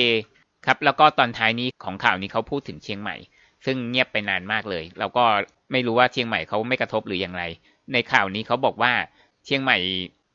[0.65, 3.15] ครับแล้วก็ตอนท้ายนี้ของข่าวนี้เขาพูดถึงเชียงใหม่
[3.65, 5.23] ซึ่งเงียบไปนานมากเลย เราก็
[5.71, 7.43] ไม่รู้ว่าเชียงใหม่เขาไม่กระทบหรืออย่างไร
[7.93, 8.93] ในข่าวนี้เขาบอกว่า
[9.45, 9.77] เชียงใหม่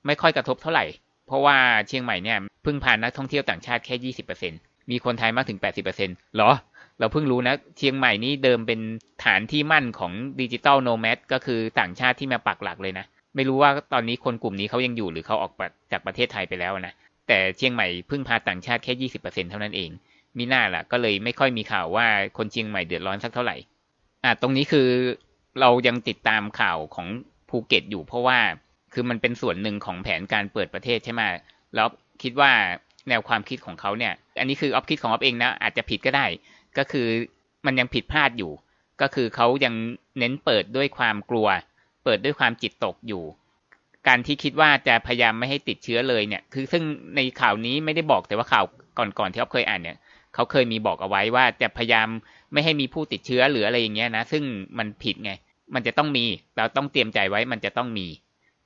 [0.07, 0.85] ไม่ค่อยกระทบเท่าไหร่
[1.27, 1.57] เพราะว่า
[1.89, 4.53] เชียงใหม่เนี่ยพึ่งพานักท่องเที่ยวต่างชาติแค่ยี่สิบเปอร์เซ็นต์
[4.91, 6.51] มีคนไทยมากถึงแปดสิบเปอร์เซ็นต์หรอ
[6.99, 8.81] เราเพิ่งรู้นะ เชียงใหม่นี่เดิมเป็น
[9.25, 15.53] ฐานที่มั่นของ digital nomad ก็คือต่างชาติที่มาปักหลักเลยนะ ไม่รู้ว่าตอนนี้คนกลุ่มนี้เขายังอยู่หรือเขาออก
[15.93, 16.95] จากประเทศไทยไปแล้วนะ
[17.29, 19.91] แต่เชียงใหม่พึ่งพาต่างชาติแค่ยี่สิบเปอร์เซ็นเท่านั้นเอง
[20.39, 23.57] มีหน้าล่ะ ก็เลยไม่ค่อยมีข่าวว่าคนเชียงใหม่เดือดร้อนสักเท่าไหร่
[24.25, 24.89] อ่าตรงนี้คือ
[25.61, 27.09] เรายังติดตามข่าวของ
[27.49, 28.39] ภูเก็ตอยู่เพราะว่า
[28.93, 31.23] คือมันเป็นส่วนหนึ่งของแผนการเปิดประเทศใช่ไหม
[31.75, 31.87] แล้ว
[32.23, 32.53] คิดว่า
[33.09, 36.27] แนวความคิดของเขาเนี่ย อันนี้คือออฟคิดของออฟเองนะอาจจะผิดก็ได้
[36.79, 37.07] ก็คือ
[37.67, 38.53] มันยังผิดพลาดอยู่
[39.01, 39.75] ก็คือเขายัง
[40.19, 41.49] เน้นเปิดด้วยความกลัว
[42.05, 43.25] เปิดด้วยความจิตตกอยู่
[44.09, 46.83] การที่คิดว่าจะพยายามไม่ให้ติดเชื้อเลยเนี่ย คือซึ่ง
[47.17, 48.65] ในข่าวนี้ไม่ได้บอกแต่ว่าข่าว
[48.99, 49.99] ก่อนๆที่ออฟเคยอ่านเนี่ย
[50.35, 52.09] เขาเคยมีบอกเอาไว้ว่าจะพยายาม
[52.53, 54.45] ไม่ให้มีผู้ติดเชื้อหรืออะไรอย่างเงี้ยนะ ซึ่ง
[54.79, 55.33] มันผิดไง
[55.75, 56.25] มันจะต้องมี
[56.57, 58.07] เราต้องเตรียมใจไว้มันจะต้องมี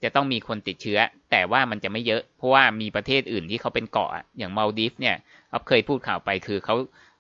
[0.03, 0.98] จะต้องมีคนติดเชื้อ
[1.31, 5.16] แต่ว่ามันจะไม่เยอะ เพราะว่ามีประเทศอื่นที่เขาเป็นเกาะอย่างมาลดีฟเนี่ย
[5.53, 6.75] ออฟเคยพูดข่าวไปคือเขา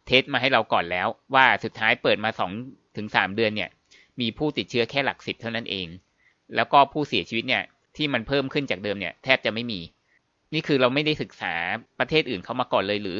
[0.06, 2.52] เทสมาให้เราก่อนแล้ว ว่าสุดท้ายเปิดมาสอง
[2.96, 3.70] ถึงสามเดือนเนี่ย
[4.20, 5.86] มีผู้ติดเชื้อแค่หลักสิบเท่านั้นเอง
[6.54, 7.62] แล้วก็ผู้เสียชีวิตเนี่ย
[7.96, 9.80] ที่มันเพิ่มขึ้นจากเดิมเนี่ยแทบจะไม่มี
[10.54, 11.54] นี่คือเราไม่ได้ศึกษา
[11.98, 13.18] ประเทศอื่นเขามาก่อนเลยหรือ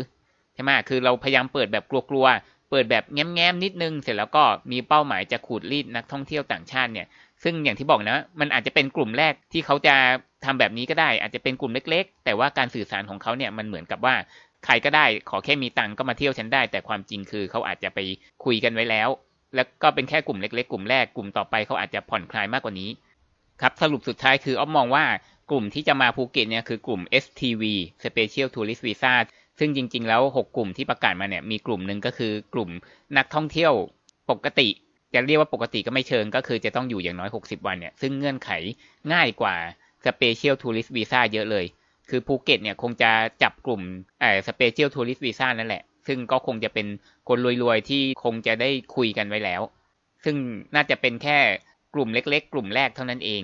[0.54, 7.06] ใช่ไหมคือเราพยายามเปิดแบบกลัวๆ เปิดแบบแง้มๆนิดนึง เสร็จแล้วก็มีเป้าหมายจะขูดรีดนักท่องเที่ยวต่างชาติเนี่ย
[7.42, 9.94] ซึ่งอย่างที่บอกนะ มันอาจจะเป็นกลุ่มแรกที่เขาจะ
[10.44, 14.14] ทำแบบนี้ก็ได้ อาจจะเป็นกลุ่มเล็ก ๆ แต่ว่าการสื่อสารของเขาเนี่ยมันเหมือนกับว่า
[14.64, 17.98] ใครก็ได้ ขอแค่มีตังก็มาเที่ยวฉันได้ แต่ความจริงคือเขาอาจจะไป
[18.44, 19.08] คุยกันไว้แล้ว
[19.54, 22.90] แล้วก็เป็นแค่กลุ่มเล็ก ๆ กลุ่มแรก กลุ่มต่อไปเขาอาจจะผ่อนคลายมากกว่านี้
[23.60, 25.04] ครับสรุปสุดท้ายคืออ้อมมองว่า
[25.50, 27.62] กลุ่มที่จะมาภูเก็ตเนี่ยคือกลุ่ม STV
[28.04, 29.14] Special Tourist Visa
[29.58, 32.70] ซึ่งจริง ๆ แล้ว 6 กลุ่มที่ประกาศมาเนี่ยมีกลุ่มหนึ่งก็คือกลุ่ม
[33.16, 33.72] นักท่องเที่ยว
[34.30, 34.68] ปกติ
[35.14, 38.50] จะเรียกว่าปกติก็ไม่เชิงก็คือจะต้องอยู่อย่างน้อย 60 วันเนี่ยซึ่งเงื่อนไข
[39.12, 39.54] ง่ายกว่า
[40.04, 41.64] Special Tourist Visa เยอะเลย
[42.10, 43.10] คือภูเก็ตเนี่ยคงจะ
[43.42, 43.80] จับกลุ่ม
[44.20, 46.86] เอ่อ Special Tourist Visa นั่นแหละ ซึ่งก็คงจะเป็น
[47.28, 49.62] คนรวยๆ ที่คงจะได้คุยกันไว้แล้ว
[50.24, 50.36] ซึ่ง
[50.74, 51.38] น่าจะเป็นแค่
[51.94, 53.42] กลุ่มเล็ก ๆ กลุ่มแรกเท่านั้นเอง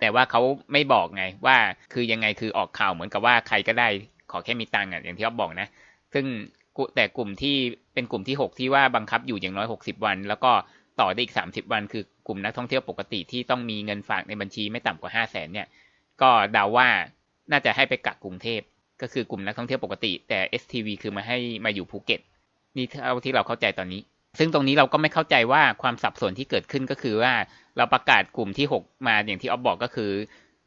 [0.00, 0.40] แต่ว่าเขา
[0.72, 1.56] ไม่บอกไงว่า
[1.92, 3.88] คือยังไงคือออกข่าวเหมือนกับว่าใครก็ได้
[4.30, 5.68] ขอแค่มีตังค์อะอย่างที่อ๊อฟบอกนะ
[6.14, 6.24] ซึ่ง
[6.94, 7.56] แต่กลุ่มที่
[7.94, 10.52] เป็นกลุ่มที่ 6 ที่ว่าบังคับอยู่อย่างน้อย 60 วัน แล้วก็
[11.00, 15.66] ต่อได้อีก 30 วัน คือกลุ่มนักท่องเที่ยวปกติที่ต้องมีเงินฝากในบัญชีไม่ต่ำกว่า 5 0 0แสนเนี่ย
[16.20, 16.88] ก็เดาว่า
[17.50, 18.60] น่าจะให้ไปกักกรุงเทพ
[19.02, 22.20] ก็คือกลุ่มนักท่องเที่ยวปกติ แต่ STV คือมาให้มาอยู่ภูเก็ต
[22.76, 24.00] นี่เท่าที่เราเข้าใจตอนนี้
[24.38, 27.32] ซึ่งตรงนี้เราก็ไม่เข้าใจว่าความสับสนที่เกิดขึ้นก็คือว่า
[27.76, 30.10] เราประกาศกลุ่มที่ 6 มาอย่างที่ออฟบอกก็คือ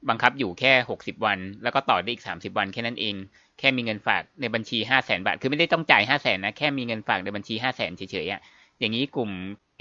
[0.09, 3.15] บังคับอยู่แค่ 60 วัน แล้วก็ต่อได้อีก 30 วันแค่นั้นเอง
[3.61, 8.41] แค่มีเงินฝากในบัญชี5 0 0แสนบาท คือไม่ได้ต้องจ่าย5 0 0แสนนะแค่มีเงินฝากในบัญชี5 0 0แสนเฉยๆอะ
[8.79, 9.31] อย่างนี้กลุ่ม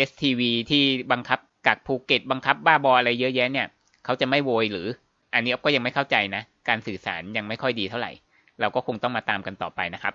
[0.08, 0.40] STV
[0.70, 3.66] ที่บังคับกักภูเก็ตบังคับบ้าบออะไรเยอะแยะเนี่ย
[4.04, 4.86] เขาจะไม่โวยหรือ
[5.34, 8.12] อันนี้อ๊อฟก็ยังไม่เข้าใจนะ การสื่อสารยังไม่ค่อยดีเท่าไหร่
[8.60, 10.14] เราก็คงต้องมาตามกันต่อไปนะครับ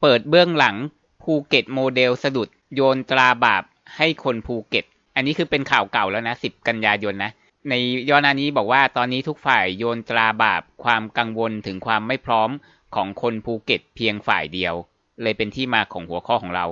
[0.00, 0.76] เปิดเบื้องหลัง
[1.22, 3.64] ภูเก็ตโมเดลสะดุดโยนตราบาป
[3.96, 4.84] ให้คนภูเก็ต
[5.16, 7.30] อันนี้คือเป็นข่าวเก่าแล้วนะ 10 กันยายนนะ
[7.68, 7.74] ใน
[8.08, 12.50] ย่อหน้านี้บอกว่าตอนนี้ทุกฝ่ายโยนตราบาปความกังวลถึงความไม่พร้อม
[12.94, 14.74] ของคนภูเก็ตเพียงฝ่ายเดียว
[15.22, 16.66] เลยเป็นที่มาของหัวข้อของเรา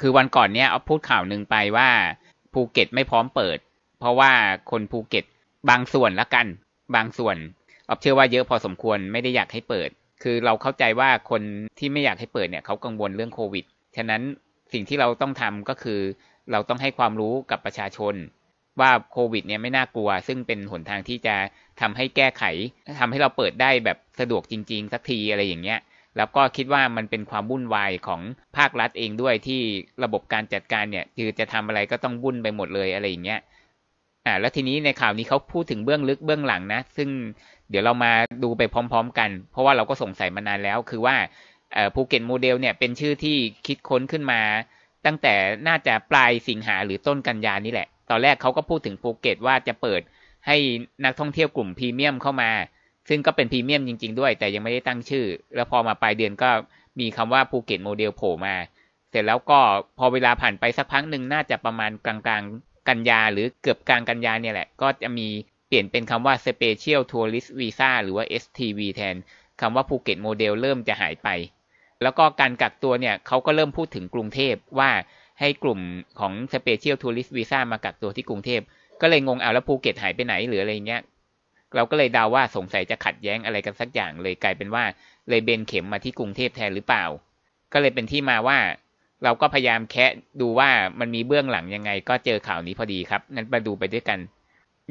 [0.00, 1.90] คือวันก่อนเนี้ยออฟพูดข่าวหนึ่งไปว่า
[2.52, 3.58] ภูเก็ตไม่พร้อมเปิด
[3.98, 4.32] เพราะว่า
[4.70, 5.24] คนภูเก็ต
[5.70, 6.46] บางส่วนละกัน
[6.94, 7.36] บางส่วน
[7.88, 9.90] ออฟเชื่อว่าเยอะพอสมควรไม่ได้อยากให้เปิด
[10.22, 11.42] คือเราเข้าใจว่าคน
[11.78, 13.64] ที่ไม่อยากให้เปิดเนี่ยเขากังวลเรื่องโควิด
[13.96, 14.22] ฉะนั้น
[14.72, 16.00] สิ่งที่เราต้องทำก็คือ
[16.52, 18.14] เราต้องให้ความรู้กับประชาชน
[18.80, 21.36] ว่าโควิดเนี่ยไม่น่ากลัว ซึ่งเป็นหนทางที่จะ
[21.80, 22.44] ทำให้แก้ไข
[23.00, 25.80] ทำให้เราเปิดได้แบบสะดวกจริง ๆ สักทีอะไรอย่างเงี้ย
[26.16, 28.20] แล้วก็คิดว่ามันเป็นความวุ่นวายของ
[28.56, 29.60] ภาครัฐเองด้วยที่
[30.04, 33.40] ระบบการจัดการเนี่ยคือจะทำอะไรก็ต้องวุ่นไปหมดเลยอะไรอย่างเงี้ย
[34.26, 37.08] อ่าแล้วทีนี้ในข่าวนี้เขาพูดถึงเบื้องลึกเบื้องหลังนะ ซึ่ง
[37.70, 41.16] เดี๋ยวเรามาดูไปพร้อม ๆ กัน เพราะว่าเราก็สงสัยมานานแล้ว คือว่า
[41.94, 44.40] ภูเก็ตโมเดลเนี่ยเป็นชื่อที่คิดค้นขึ้นมา
[45.06, 45.34] ตั้งแต่
[45.68, 50.00] น่าจะปลายสิงหาหรือต้นกันยานี่แหละ ตอนแรกเขาก็พูดถึงภูเก็ตว่าจะเปิด
[50.46, 50.56] ให้
[51.04, 52.50] นักท่องเที่ยวกลุ่มพรีเมียมเข้ามา
[53.08, 56.50] ซึ่งก็เป็นพรีเมียมจริง ๆ ด้วย แต่ยังไม่ได้ตั้งชื่อ แล้วพอมาปลายเดือนก็
[57.00, 58.54] มีคำว่าภูเก็ตโมเดลโผล่มา
[59.10, 59.60] เสร็จแล้วก็
[59.98, 65.28] พอเวลาผ่านไปสักพักหนึ่งน่าจะประมาณกลางๆกันยาหรือเกือบกลางกันยาเนี่ยแหละ ก็จะมี
[65.68, 69.16] เปลี่ยนเป็นคำว่า Special Tourist Visa หรือว่า STV แทน
[69.60, 71.28] คำว่าภูเก็ตโมเดลเริ่มจะหายไป
[72.02, 74.90] แล้วก็การกักตัวเนี่ยเขาก็เริ่มพูดถึงกรุงเทพว่า
[75.40, 75.80] ให้กลุ่ม
[76.20, 78.60] ของ Special Tourist Visa มากักตัวที่กรุงเทพ
[79.00, 81.02] ก็เลยงงเอาแล้วภูเก็ตหายไปไหนหรืออะไรเงี้ย
[81.74, 84.84] เราก็เลยเดาว่าสงสัยจะขัดแย้งอะไรกันสักอย่างเลยกลายเป็นว่า
[85.28, 87.04] เลยเบนเข็มมาที่กรุงเทพแทนหรือเปล่า
[87.72, 88.58] ก็เลยเป็นที่มาว่า
[89.24, 94.18] เราก็พยายามแคะดูว่ามันมีเบื้องหลังยังไง ก็เจอข่าวนี้พอดีครับงั้นมาดูไปด้วยกัน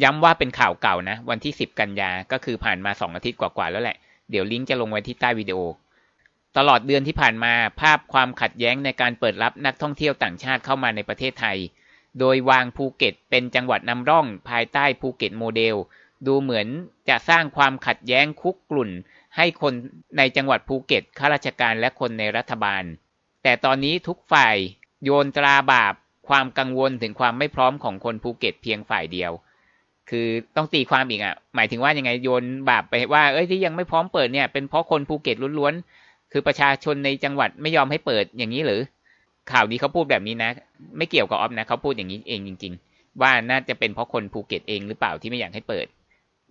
[0.04, 3.98] ย้ำว่าเป็นข่าวเก่านะ วันที่ 10 กันยาก็คือผ่านมา2อาทิตย์กว่าๆแล้วแหละ
[4.32, 5.60] เดี๋ยวลิงก์จะลงไว้ที่ใต้วิดีโอ
[6.58, 11.58] ตลอดเดือนที่ผ่านมาภาพความขัดแย้งในการเปิดรับนักท่องเที่ยวต่างชาติเข้ามาในประเทศไทย
[12.20, 15.76] โดยวางภูเก็ตเป็นจังหวัดนำร่องภายใต้ภูเก็ตโมเดล
[16.28, 16.68] ดูเหมือน
[17.10, 18.90] จะสร้างความขัดแย้งคุกรุ่น
[19.38, 19.74] ให้คน
[20.18, 22.84] ในจังหวัดภูเก็ตข้าราชการและคนในรัฐบาล
[23.44, 24.56] แต่ตอนนี้ทุกฝ่าย
[25.04, 25.94] โยนตราบาป
[26.30, 29.32] ความกังวลถึงความไม่พร้อมของคนภูเก็ตเพียงฝ่ายเดียว
[30.10, 35.99] คือต้องตีความอีกอะ หมายถึงว่ายังไงโยนบาปไปว่า เอ้ยที่ยังไม่พร้อมเปิดเนี่ยเป็นเพราะคนภูเก็ตล้วนๆ
[36.32, 38.82] คือประชาชนในจังหวัดไม่ยอมให้เปิดอย่างนี้หรือ
[39.52, 40.52] ข่าวนี้เขาพูดแบบนี้นะ
[40.98, 45.86] ไม่เกี่ยวกับอ๊อฟนะเขาพูดอย่างนี้เองจริง ๆ ว่าน่าจะเป็นเพราะคนภูเก็ตเองหรือเปล่าที่ไม่อยากให้เปิด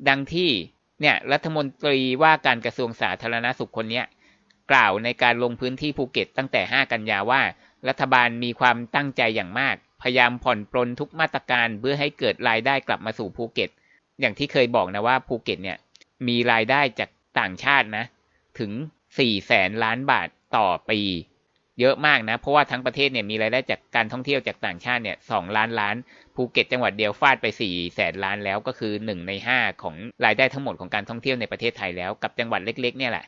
[0.09, 0.51] ดังที่
[1.01, 4.05] เนี่ยรัฐมนตรีว่าการกระทรวงสาธารณสุขคนเนี้ย
[4.71, 7.41] กล่าวในการลงพื้นที่ภูเก็ตตั้งแต่ 5 กันยาว่า
[7.89, 13.71] รัฐบาลมีความตั้งใจอย่างมาก พยายามผ่อนปลนทุกมาตรการเพื่อให้เกิดรายได้กลับมาสู่ภูเก็ต
[14.21, 15.79] อย่างที่เคยบอกนะว่าภูเก็ตเนี่ย
[16.29, 18.05] มีรายได้จากต่างชาตินะ
[18.59, 18.71] ถึง
[19.17, 21.01] 4แสนล้านบาทต่อปี
[21.81, 25.97] เยอะมากนะ เพราะว่าทั้งประเทศเนี่ยมีรายได้จากการท่องเที่ยวจากต่างชาติเนี่ยสองล้านล้าน
[26.35, 29.95] ภูเก็ตจังหวัดเดียวฟาดไป4แสนล้านแล้วก็คือ1ใน5ของ
[30.25, 33.25] รายได้ทั้งหมดของการท่องเที่ยวในประเทศไทยแล้วกับจังหวัดเล็ก ๆ เนี่ยแหละ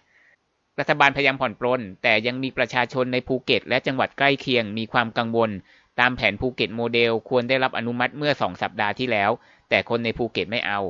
[0.79, 5.51] รัฐบาลพยายามผ่อนปลนแต่ยังมีประชาชนในภูเก็ต และจังหวัดใกล้เคียงมีความกังวล
[6.01, 9.31] ตามแผนภูเก็ตโมเดล ควรได้รับอนุมัติเมื่อ2สัปดาห์ที่แล้ว
[9.71, 10.81] แต่คนในภูเก็ตไม่เอา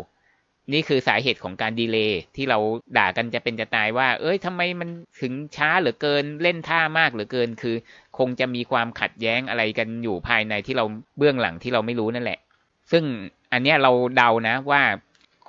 [0.73, 2.59] นี่คือสาเหตุของการ delay ที่เรา
[2.99, 4.89] ด่ากันจะเป็นจะตายว่า เอ้ยทำไมมัน
[5.21, 7.77] ถึงช้าเหลือเกินเล่นท่ามากเหลือเกิน คือ
[8.19, 10.85] คงจะมีความขัดแย้งอะไรกันอยู่ภายในที่เรา
[11.19, 12.39] เบื้องหลังที่เราไม่รู้นั่นแหละ
[12.93, 13.05] ซึ่ง
[13.53, 14.83] อันเนี้ยเราเดานะว่า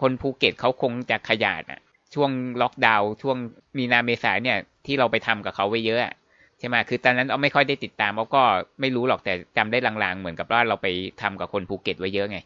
[0.01, 1.79] คนภูเก็ตเขาคงจะขยาดอะ
[2.13, 2.31] ช่วง
[2.61, 3.37] ล็อกดาวน์ช่วง
[3.77, 6.13] มีนาเมษาเนี่ยที่เราไปทำกับเขาไว้เยอะ
[6.59, 8.43] ใช่ไหมคือตอนนั้นเอาไม่ค่อยได้ติดตามเขาก็
[8.81, 10.87] ไม่รู้หรอกแต่จำได้ลางๆ เหมือนกับว่าเราไป
[11.21, 12.37] ทำกับคนภูเก็ตไว้เยอะไง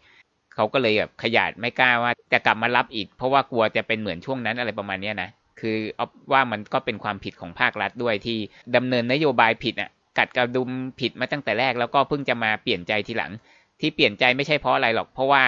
[0.56, 8.38] เขาก็เลยแบบขยาดไม่กล้าว่าจะกลับมารับอีก เพราะว่ากลัวจะเป็นเหมือนช่วงนั้นอะไรประมาณนี้นะคือเอาว่ามันก็เป็นความผิดของภาครัฐด้วยที่
[8.76, 13.32] ดำเนินนโยบายผิดอะกัดกระดุมผิดมาตั้งแต่แรกแล้วก็เพิ่งจะมาเปลี่ยนใจทีหลัง
[13.82, 15.44] ที่เปลี่ยนใจไม่ใช่เพราะอะไรหรอก เพราะว่า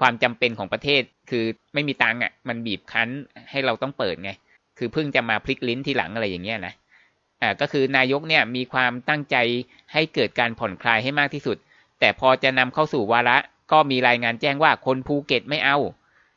[0.00, 3.08] ความจำเป็นของประเทศคือไม่มีตังค์อะมันบีบคั้น
[3.50, 4.30] ให้เราต้องเปิดไง
[4.78, 6.74] คือเพิ่งจะมาพลิกลิ้นทีหลังอะไรอย่างเงี้ยนะ
[7.42, 9.36] อ่าก็คือนายกเนี่ยมีความตั้งใจ
[9.92, 11.56] ให้เกิดการผ่อนคลายให้มากที่สุด
[12.00, 13.36] แต่พอจะนำเข้าสู่วาระ
[13.72, 15.78] ก็มีรายงานแจ้งว่าคนภูเก็ตไม่เอา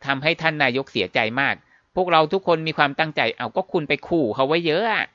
[0.05, 1.55] ทำให้ท่านนายกเสียใจมาก
[1.95, 5.07] พวกเราทุกคนมีความตั้งใจเอาก็คุณไปขู่เขาไว้เยอะ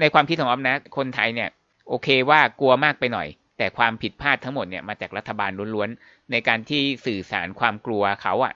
[0.00, 1.50] ในความคิดของออมนะคนไทยเนี่ย
[1.88, 8.52] โอเคว่ากลัวมากไปหน่อย แต่ความผิดพลาดทั้งหมดเนี่ยมาจากรัฐบาลล้วนๆในการที่สื่อสารความกลัวเขาอะ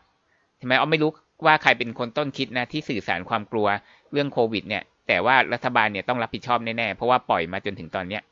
[0.60, 1.10] ทำไมออมไม่รู้
[1.46, 3.66] ว่าใครเป็นคนต้นคิดนะที่สื่อสารความกลัว
[4.12, 8.22] เรื่องโควิดเนี่ย แต่ว่ารัฐบาลเนี่ยต้องรับผิดชอบแน่ๆเพราะว่าปล่อยมาจนถึงตอนเนี้ย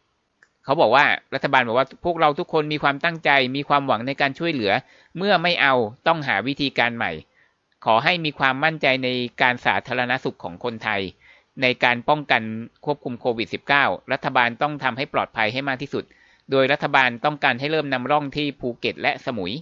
[0.65, 4.73] เขาบอกว่ารัฐบาลบอกว่าพวกเราทุกคนมีความตั้งใจ มีความหวังในการช่วยเหลือ
[5.17, 5.75] เมื่อไม่เอา
[6.07, 7.13] ต้องหาวิธีการใหม่
[7.85, 9.09] ขอให้มีความมั่นใจใน
[9.43, 11.01] การสาธารณสุขของคนไทย
[11.63, 12.43] ในการป้องกัน
[12.85, 13.49] ควบคุมโควิด
[13.79, 16.05] -19 รัฐบาลต้องทำให้ปลอดภัยให้มากที่สุด
[16.51, 19.53] โดยรัฐบาลต้องการให้เริ่มนำร่องที่ภูเก็ตและสมุย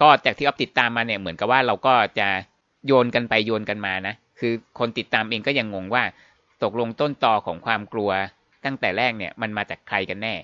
[0.00, 2.28] ก็จากที่ออฟติดตามมาเนี่ยเหมือนกับว่าเราก็จะ
[2.86, 6.02] โยนกันไปโยนกันมานะ คือคนติดตามเองก็ยังงงว่า
[6.62, 8.10] ตกลงต้นตอของความกลัว
[8.64, 10.34] ตั้งแต่แรกเนี่ยมันมาจากใครกันแน่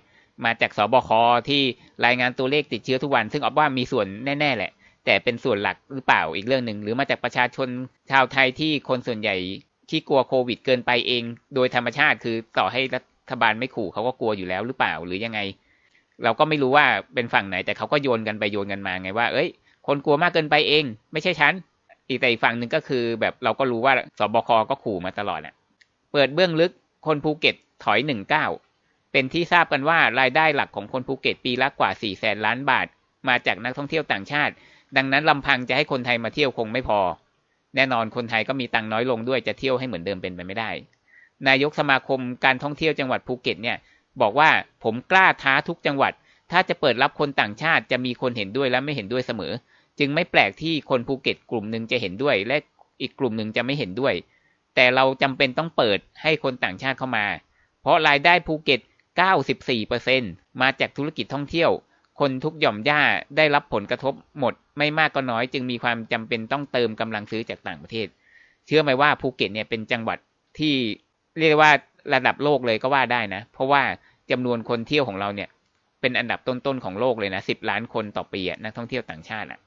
[0.44, 1.11] มาจากสบค
[1.48, 1.62] ที่
[2.07, 4.07] รายงานตัวเลขติดเชื้อทุกวัน ซึ่งออฟว่ามีส่วน
[4.40, 4.70] แน่ๆแหละ
[5.05, 7.68] แต่เป็นส่วนหลักหรือเปล่าอีกเรื่องหนึ่งหรือมาจากประชาชน
[8.11, 9.37] ชาวไทยที่คนส่วนใหญ่
[9.90, 11.22] ที่กลัวโควิดเกินไปเอง
[11.55, 13.00] โดยธรรมชาติคือต่อให้รั
[13.31, 15.40] ฐบาลไม่ขู่เขาก็กลัวอยู่แล้วหรือเปล่าหรือยังไง
[16.24, 19.48] เราก็ไม่รู้ว่าเป็นฝั่งไหนแต่เขาก็โยนกันไปโยนกันมาไงว่า เอ้ย
[19.87, 21.52] คนกลัวมากเกินไปเอง ไม่ใช่ฉัน
[22.09, 25.55] อีกแต่อีกฝั่งหนึ่งก็คือแบบเราก็รู้ว่าสบคก็ขู่มาตลอดอะ
[26.12, 26.72] เปิดเบื้องลึก
[27.07, 28.46] คนภูเก็ต ถอยหนึ่งเก้า
[29.12, 32.86] เป็นที่ทราบกันว่ารายได้หลักของคนภูเก็ตปีละกว่า4แสนล้านบาท
[33.28, 34.54] มาจากนักท่องเที่ยวต่างชาติ
[34.96, 37.00] ดังนั้นลำพังจะให้คนไทยมาเที่ยวคงไม่พอ
[37.76, 40.70] แน่นอนคนไทยก็มีตังน้อยลงด้วยจะเที่ยวให้เหมือนเดิมเป็นไปไม่ได้
[41.48, 43.76] นายกสมาคมการท่องเที่ยวจังหวัดภูเก็ตเนี่ย
[44.20, 44.50] บอกว่า
[44.84, 46.12] ผมกล้าท้าทุกจังหวัด
[46.50, 49.52] ถ้าจะเปิดรับคนต่างชาติจะมีคนเห็นด้วยและไม่เห็นด้วยเสมอ
[49.98, 52.56] จึงไม่แปลกที่คนภูเก็ตกลุ่มหนึ่งจะเห็นด้วย และ
[53.00, 54.14] อีกกลุ่มหนึ่งจะไม่เห็นด้วย
[54.74, 57.26] แต่เราจำเป็นต้องเปิดให้คนต่างชาติเข้ามา
[57.87, 58.81] เพราะรายได้ภูเก็ต
[59.51, 61.70] 94%มาจากธุรกิจท่องเที่ยว
[62.20, 63.01] คนทุกหย่อมย่า
[63.37, 68.07] ได้รับผลกระทบหมด ไม่มากก็น้อยจึงมีความจำเป็นต้องเติมกำลังซื้อจากต่างประเทศ
[68.66, 70.18] เชื่อไหมว่าภูเก็ตเนี่ยเป็นจังหวัด
[70.59, 70.75] ที่
[71.38, 71.70] เรียกว่า
[72.14, 73.83] ระดับโลกเลยก็ว่าได้นะ เพราะว่า
[74.31, 75.49] จำนวนคนเที่ยวของเราเนี่ย
[76.01, 79.61] เป็นอันดับต้นๆของโลกเลยนะสิบล้านคนต่อปีนักท่องเที่ยวต่างชาติอะ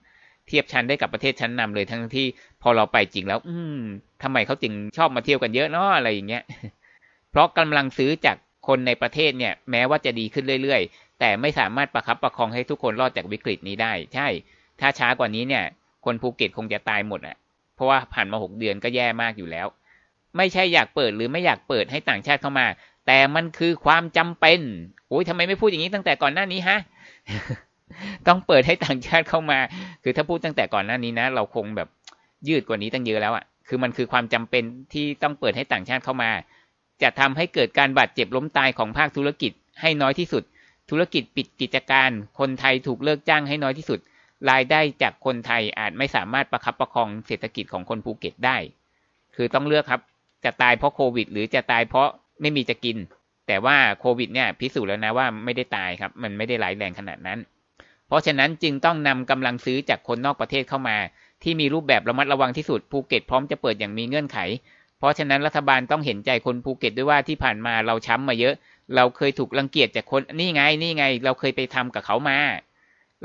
[0.47, 2.27] เทียบชั้นได้กับประเทศชั้นนำเลยทั้งที่
[2.61, 3.79] พอเราไปจริงแล้ว อืม
[4.23, 6.43] ทำไมเขาจึงชอบมาเที่ยวกันเยอะเนาะอะไรอย่างเงี้ย
[7.31, 8.37] เพราะกำลังซื้อจาก
[8.67, 14.27] คนในประเทศเนี่ยแม้ว่าจะดีขึ้นเรื่อยๆ แต่ไม่สามารถประคับประคองให้ทุกคนรอดจากวิกฤตนี้ได้ ใช่
[14.79, 15.63] ถ้าช้ากว่านี้เนี่ย
[16.05, 17.37] คนภูเก็ตคงจะตายหมดอะ
[17.75, 19.67] เพราะว่าผ่านมาหกเดือนก็แย่มากอยู่แล้ว
[20.37, 22.67] ไม่ใช่อยากเปิดหรือไม่อยากเปิดให้ต่างชาติเข้ามา
[23.07, 24.59] แต่มันคือความจำเป็น
[25.09, 26.79] โอ้ยทำไมไม่พูดอย่างนี้ตั้งแต่ก่อนหน้านี้ฮะ
[28.27, 29.59] ต้องเปิดให้ต่างชาติเข้ามา
[30.03, 31.89] คือถ้าพูดตั้งแต่ก่อนหน้านี้นะ เราคงแบบ
[32.47, 34.63] ยืดกว่านี้ตั้งเยอะแล้วอะ่ะ คือมันคือความจำเป็น
[34.93, 36.31] ที่ต้องเปิดให้ต่างชาติเข้ามา
[37.01, 40.43] จะทำให้เกิดการบาดเจ็บล้มตายของภาคธุรกิจให้น้อยที่สุด
[40.89, 42.09] ธุรกิจปิดกิจการ
[42.39, 43.99] คนไทยถูกเลิกจ้างให้น้อยที่สุด
[44.49, 48.57] รายได้จากคนไทยอาจไม่สามารถประคับประคองเศรษฐกิจของคนภูเก็ตได้
[49.35, 50.01] คือต้องเลือกครับ
[50.45, 52.09] จะตายเพราะโควิด หรือจะตายเพราะ
[52.41, 52.97] ไม่มีจะกิน
[53.47, 57.39] แต่ว่าโควิดเนี่ยพิสูจน์แล้วนะว่าไม่ได้ตายครับ มันไม่ได้ร้ายแรงขนาดนั้น
[58.07, 60.97] เพราะฉะนั้นจึงต้องนำกำลังซื้อจากคนนอกประเทศเข้ามา
[61.43, 64.37] ที่มีรูปแบบระมัดระวังที่สุดภูเก็ตพร้อมจะเปิดอย่างมีเงื่อนไข
[64.99, 68.55] เพราะฉะนั้นรัฐบาลต้องเห็นใจคนภูเก็ตด้วยว่าที่ผ่านมาเราช้ำมาเยอะ
[68.95, 72.37] เราเคยถูกรังเกียจจากคนนี่ไงนี่ไง เราเคยไปทำกับเขามา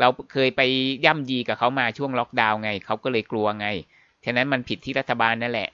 [0.01, 0.61] เราเคยไป
[1.05, 3.67] ย่ำยีกับเขามาช่วงล็อกดาวน์ไงเขาก็เลยกลัวไง
[4.25, 5.69] ฉะนั้นมันผิดที่รัฐบาลนั่นแหละ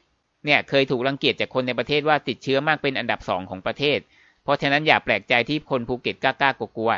[0.45, 3.99] เนี่ยเคยถูกรังเกียจจากคนในประเทศว่าติดเชื้อมากเป็นอันดับสองของประเทศ
[4.43, 6.93] เพราะฉะนั้นอย่าแปลกใจที่คนภูเก็ตกล้ากลัว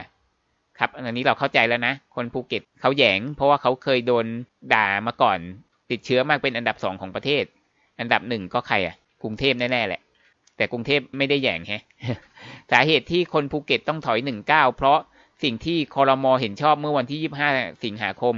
[0.78, 4.26] ครับอันนี้เราเข้าใจแล้วนะ คนภูเก็ตเขาแหยง เพราะว่าเขาเคยโดน
[4.74, 5.38] ด่ามาก่อน
[5.90, 7.44] ติดเชื้อมากเป็นอันดับสองของประเทศ
[8.02, 10.00] อันดับหนึ่งก็ใครอะ กรุงเทพแน่ๆแหละ
[10.56, 11.82] แต่กรุงเทพไม่ได้แหยงแฮะ
[12.72, 14.98] สาเหตุที่คนภูเก็ตต้องถอยหนึ่งก้าวเพราะ
[15.42, 18.34] สิ่งที่คอรมอเห็นชอบเมื่อวันที่25สิงหาคม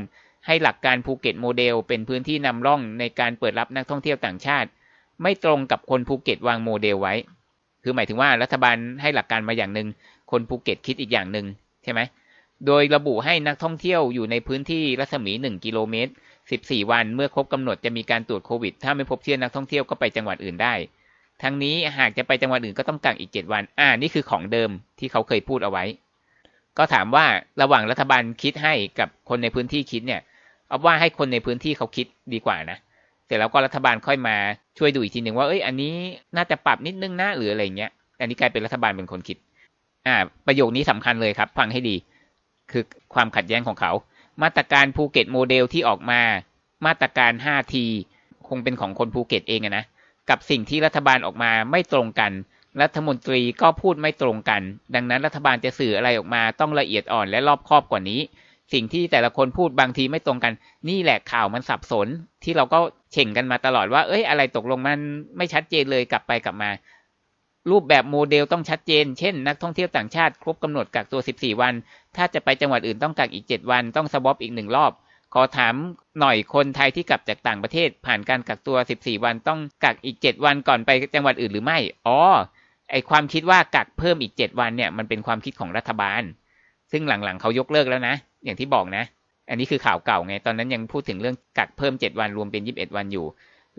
[0.46, 4.68] ให้หลักการภูเก็ตโมเดล เป็นพื้นที่นำร่องในการเปิดรับนักท่องเที่ยวต่างชาติ
[5.22, 7.14] ไม่ตรงกับคนภูเก็ตวางโมเดลไว้
[7.82, 9.88] คือหมายถึงว่ารัฐบาลให้หลักการมาอย่างหนึ่ง
[10.30, 11.46] คนภูเก็ตคิดอีกอย่างหนึ่ง
[11.84, 12.00] ใช่ไหม
[12.66, 16.12] โดยระบุให้นักท่องเที่ยวอยู่ในพื้นที่รัศมี 1 กิโลเมตร
[16.52, 20.74] 14 วันเมื่อครบกำหนดจะมีการตรวจโควิด ถ้าไม่พบเชื้อนักท่องเที่ยวก็ไปจังหวัดอื่นได้
[21.42, 25.84] ทั้งนี้หากจะไปจังหวัดอื่นก็ต้องกักอีก 7 วัน อ่า นี่คือของเดิมที่เขาเคยพูดเอาไว้
[26.78, 27.24] ก็ถามว่า
[27.62, 30.20] ระหว่างรัฐบาลคิดให้กับคนในพื้นที่คิดเนี่ย
[30.68, 32.78] เอาว่าให้คนในพื้นที่เขาคิดดีกว่านะ
[33.26, 34.36] เสร็จแล้วก็รัฐบาลค่อยมา
[34.78, 35.92] ช่วยดูอีกทีหนึ่งว่า เอ้ย อันนี้
[36.36, 39.36] น่าจะปรับนิดนึงนะหรืออะไรเงี้ย อันนี้กลายเป็นรัฐบาลเป็นคนคิด
[40.06, 41.96] อ่า ประโยคนี้สำคัญเลยครับ ฟังให้ดี
[42.70, 42.82] คือ
[43.14, 43.92] ความขัดแย้งของเขา
[44.42, 46.20] มาตรการภูเก็ตโมเดลที่ออกมา
[46.86, 47.74] มาตรการ 5T
[48.48, 49.84] คงเป็นของคนภูเก็ตเองนะ
[50.30, 52.32] กับสิ่งที่รัฐบาลออกมาไม่ตรงกัน
[52.82, 54.62] รัฐมนตรีก็พูดไม่ตรงกัน
[54.94, 58.20] ดังนั้นรัฐบาลจะสื่ออะไรออกมาต้องละเอียดอ่อนและรอบคอบกว่านี้
[58.72, 60.52] สิ่งที่แต่ละคนพูดบางทีไม่ตรงกัน
[60.88, 62.08] นี่แหละข่าวมันสับสน
[62.44, 62.78] ที่เราก็
[63.12, 65.00] เฉ่งกันมาตลอดว่า เอ้ยอะไรตกลงมัน
[65.36, 66.70] ไม่ชัดเจนเลยกลับไปกลับมา
[67.70, 71.74] รูปแบบโมเดลต้องชัดเจน เช่น นักท่องเที่ยวต่างชาติครบกำหนดกักตัว 14 วัน
[72.16, 74.92] ถ้าจะไปจังหวัดอื่นต้องกักอีก 7 วัน ต้องสวอปอีกหนึ่งรอบ
[75.34, 75.74] ขอถาม
[76.20, 82.18] หน่อยคนไทยที่กลับจากต่างประเทศ ผ่านการกักตัว 14 วันต้องกักอีก 7 วันก่อนไปจังหวัดอื่นหรือไม่ อ๋อ
[82.90, 86.22] ไอความคิดว่ากักเพิ่มอีก 7 วันเนี่ยมันเป็นความคิดของรัฐบาล
[86.92, 89.04] ซึ่งหลังๆเขายกเลิกแล้วนะ อย่างที่บอกนะ
[89.48, 93.26] อันนี้คือข่าวเก่าไง ตอนนั้นยังพูดถึงเรื่องกักเพิ่ม 7 วันรวมเป็น 21 วันอยู่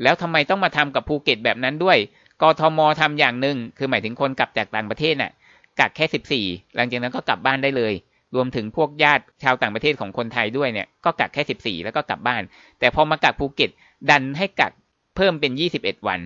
[0.03, 1.97] แล้วทำไมต้องมาทำกับภูเก็ตแบบนั้นด้วย
[2.41, 5.31] กทมทำอย่างหนึ่งคือหมายถึงคนกลับจากต่างประเทศน่ะ
[5.79, 7.93] กักแค่14หลังจากนั้นก็กลับบ้านได้เลย
[8.35, 11.43] รวมถึงพวกญาติชาวต่างประเทศของคนไทยด้วยเนี่ยก็กักแค่
[11.79, 12.41] 14แล้วก็กลับบ้าน
[12.79, 13.69] แต่พอมากักภูเก็ต
[14.09, 14.71] ดันให้กัก
[15.15, 16.19] เพิ่มเป็น21วัน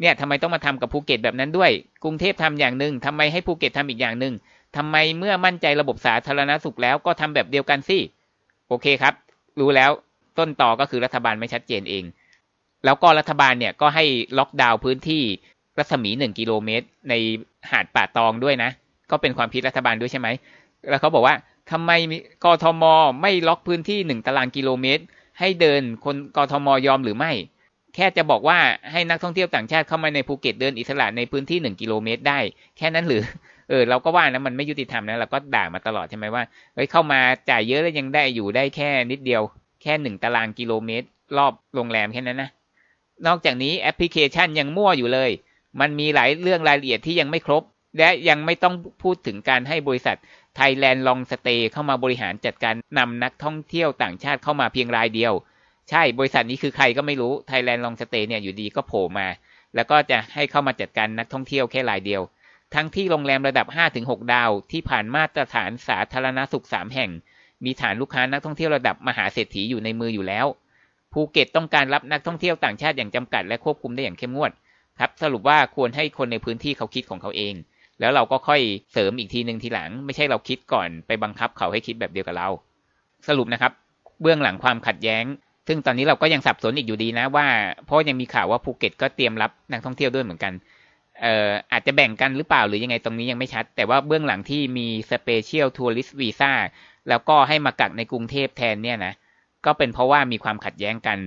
[0.00, 1.70] เนี่ยทำไมต้องมาทำกับภูเก็ตแบบนั้นด้วย
[2.04, 4.34] กรุงเทพทำอย่างหนึ่งทำไมให้ภูเก็ตทำอีกอย่างหนึ่ง
[4.76, 7.98] ทำไมเมื่อมั่นใจระบบสาธารณสุขแล้วก็ทำแบบเดียวกันสิ
[8.68, 9.14] โอเคครับ
[9.60, 9.90] รู้แล้ว
[10.38, 12.04] ต้นตอก็คือรัฐบาลไม่ชัดเจนเอง
[12.84, 14.04] แล้วก็รัฐบาลเนี่ยก็ให้
[14.38, 15.22] ล็อกดาวน์พื้นที่
[15.78, 17.14] รัศมีหนึ่งกิโลเมตร ใน
[17.70, 18.70] หาดป่าตองด้วยนะ
[19.10, 20.28] ก็เป็นความคิดรัฐบาลด้วยใช่ไหม
[20.88, 21.34] แล้วเขาบอกว่า
[21.70, 21.90] ทำไม
[22.44, 22.84] กทม
[23.22, 25.02] ไม่ล็อกพื้นที่หนึ่งตารางกิโลเมตร
[25.38, 27.32] ให้เดินคนกทมยอมหรือไม่
[27.94, 28.58] แค่จะบอกว่า
[28.92, 32.38] ให้นักท่องเที่ยวต่างชาติเข้ามาในภูเก็ตเดินอิสระในพื้นที่หนึ่งกิโลเมตรได้
[32.78, 33.22] แค่นั้นหรือ
[33.68, 36.42] เออเราก็ว่านะมันไม่ยุติธรรมนะเราก็ด่ามาตลอดใช่ไหมว่า
[36.74, 39.42] เฮ้ยเข้ามาจ่ายเยอะแล้วยังได้อยู่ได้แค่นิดเดียว
[39.82, 42.50] แค่หนึ่งตารางกิโลเมตร รอบโรงแรมแค่นั้นนะ
[43.26, 45.30] นอกจากนี้แอปพลิเคชันยังมั่วอยู่เลย
[45.80, 47.62] มันมีหลายเรื่องรายละเอียดที่ยังไม่ครบ
[47.98, 50.16] และยังไม่ต้องพูดถึงการให้บริษัท
[50.58, 55.32] Thailand Long Stay เข้ามาบริหารจัดการนำนักท่องเที่ยวต่างชาติเข้ามาเพียงรายเดียว
[55.90, 59.26] ใช่บริษัทนี้คือใครก็ไม่รู้ Thailand Long Stay เนี่ยอยู่ดีก็โผล่มา
[59.74, 62.22] แล้วก็จะให้เข้ามาจัดการนักท่องเที่ยวแค่รายเดียว
[62.74, 63.66] ทั้งที่โรงแรมระดับ
[64.00, 67.10] 5-6 ดาว ที่ผ่านมาตรฐานสาธารณสุข 3 แห่ง
[67.64, 70.46] มีฐานลูกค้านักท่องเที่ยวระดับมหาเศรษฐีอยู่ในมืออยู่แล้ว
[71.12, 74.52] ภูเก็ตต้องการรับนักท่องเที่ยวต่างชาติอย่างจำกัดและควบคุมได้อย่างเข้มงวด
[75.00, 77.54] ครับสรุปว่าควรให้คนในพื้นที่เขาคิดของเขาเอง
[78.00, 78.60] แล้วเราก็ค่อย
[78.92, 82.48] เสริมอีกทีหนึ่งทีหลัง ไม่ใช่เราคิดก่อนไปบังคับเขาให้คิดแบบเดียวกับเรา
[83.28, 83.72] สรุปนะครับ
[84.22, 85.24] เบื้องหลังความขัดแย้ง
[85.68, 87.46] ซึ่งตอนนี้เราก็ยังสับสนอีกอยู่ดีนะว่า
[87.84, 90.52] เพราะยังมีข่าวว่าภูเก็ตก็เตรียมรับนักท่องเที่ยวด้วยเหมือนกัน
[91.20, 96.52] เอ่ออาจจะแบ่งกันหรือเปล่าหรือยังไงตรงนี้ยังไม่ชัด แต่ว่าเบื้องหลังที่มี Special Tourist Visa
[97.08, 99.12] แล้วก็ให้มากักในกรุงเทพแทนเนี่ยนะ
[99.66, 101.18] ก็เป็นเพราะว่ามีความขัดแย้งกัน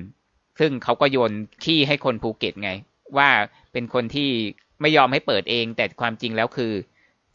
[0.59, 1.31] ซึ่งเขาก็โยน
[1.63, 2.71] ขี้ให้คนภูเก็ตไง
[3.17, 3.29] ว่า
[3.73, 4.29] เป็นคนที่
[4.81, 6.73] ไม่ยอมให้เปิดเอง แต่ความจริงแล้วคือ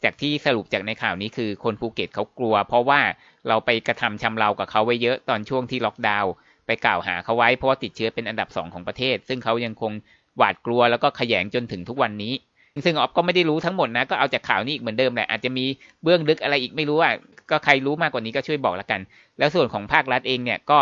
[0.03, 3.01] จากที่สรุปจากในข่าวนี้คือคนภูเก็ตเขากลัว เพราะว่า
[3.47, 6.31] เราไปกระทำชำเรากับเขาไว้เยอะตอนช่วงที่ล็อกดาวน์
[6.67, 9.91] ไปไปกล่าวหาเขาไว้เพราะว่าติดเชื้อเป็นอันดับสองของประเทศ ซึ่งเขายังคง
[10.37, 12.33] หวาดกลัวแล้วก็ขยงจนถึงทุกวันนี้
[12.85, 15.65] ซึ่งออฟก็ไม่ได้รู้ทั้งหมดนะ ก็เอาจากข่าวนี้อีกเหมือนเดิมแหละอาจจะมี
[16.03, 17.13] เบื้องลึกอะไรอีกไม่รู้อะ
[17.49, 19.01] ก็ใครรู้มากกว่านี้ก็ช่วยบอกละกัน
[19.39, 20.79] แล้วส่วนของภาครัฐเองเนี่ยก็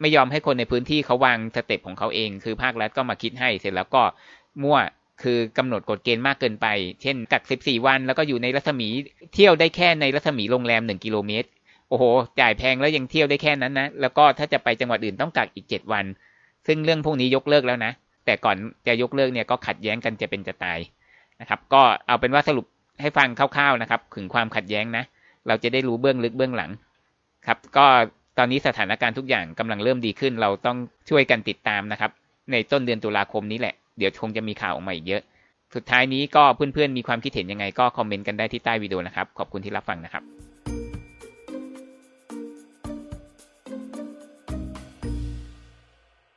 [0.00, 4.02] ไม่ยอมให้คนในพื้นที่เขาวางสเต็ปของเขาเอง คือภาครัฐก็มาคิดให้เสร็จแล้วก็
[4.62, 4.78] มั่ว
[5.22, 6.66] คือกำหนดกฎเกณฑ์มากเกินไป
[7.02, 8.88] เช่นกัก 14 วัน แล้วก็อยู่ในรัศมี
[9.34, 11.48] เที่ยวได้แค่ในรัศมีโรงแรม 1 กิโลเมตร
[11.88, 12.04] โอ้โห
[12.40, 16.04] จ่ายแพงแล้วยังเที่ยวได้แค่นั้นนะ แล้วก็ถ้าจะไปจังหวัดอื่นต้องกักอีก 7 วัน
[16.66, 17.92] ซึ่งเรื่องพวกนี้ยกเลิกแล้วนะ
[18.26, 20.78] แต่ก่อนจะยกเลิกเนี่ยก็ขัดแย้งกันจะเป็นจะตาย
[21.40, 22.66] นะครับ ก็เอาเป็นว่าสรุป
[23.00, 25.04] ให้ฟังคร่าวๆนะครับ ถึงความขัดแย้งนะ
[25.46, 26.70] เราจะได้รู้เบื้องลึกเบื้องหลัง
[27.46, 27.86] ครับ ก็
[28.38, 30.76] ตอนนี้สถานการณ์ทุกอย่างกำลังเริ่มดีขึ้น เราต้อง
[31.10, 32.10] ช่วยกันติดตามนะครับ
[32.52, 35.22] ในต้นเดือนตุลาคมนี้แหละ เดี๋ยวคงจะมีข่าวออกมาอีกเยอะ
[35.74, 40.22] สุดท้ายนี้ก็เพื่อนๆมีความคิดเห็นยังไงก็คอมเมนต์กันได้ที่ใต้วิดีโอนะครับ ขอบคุณที่รับฟังนะครับ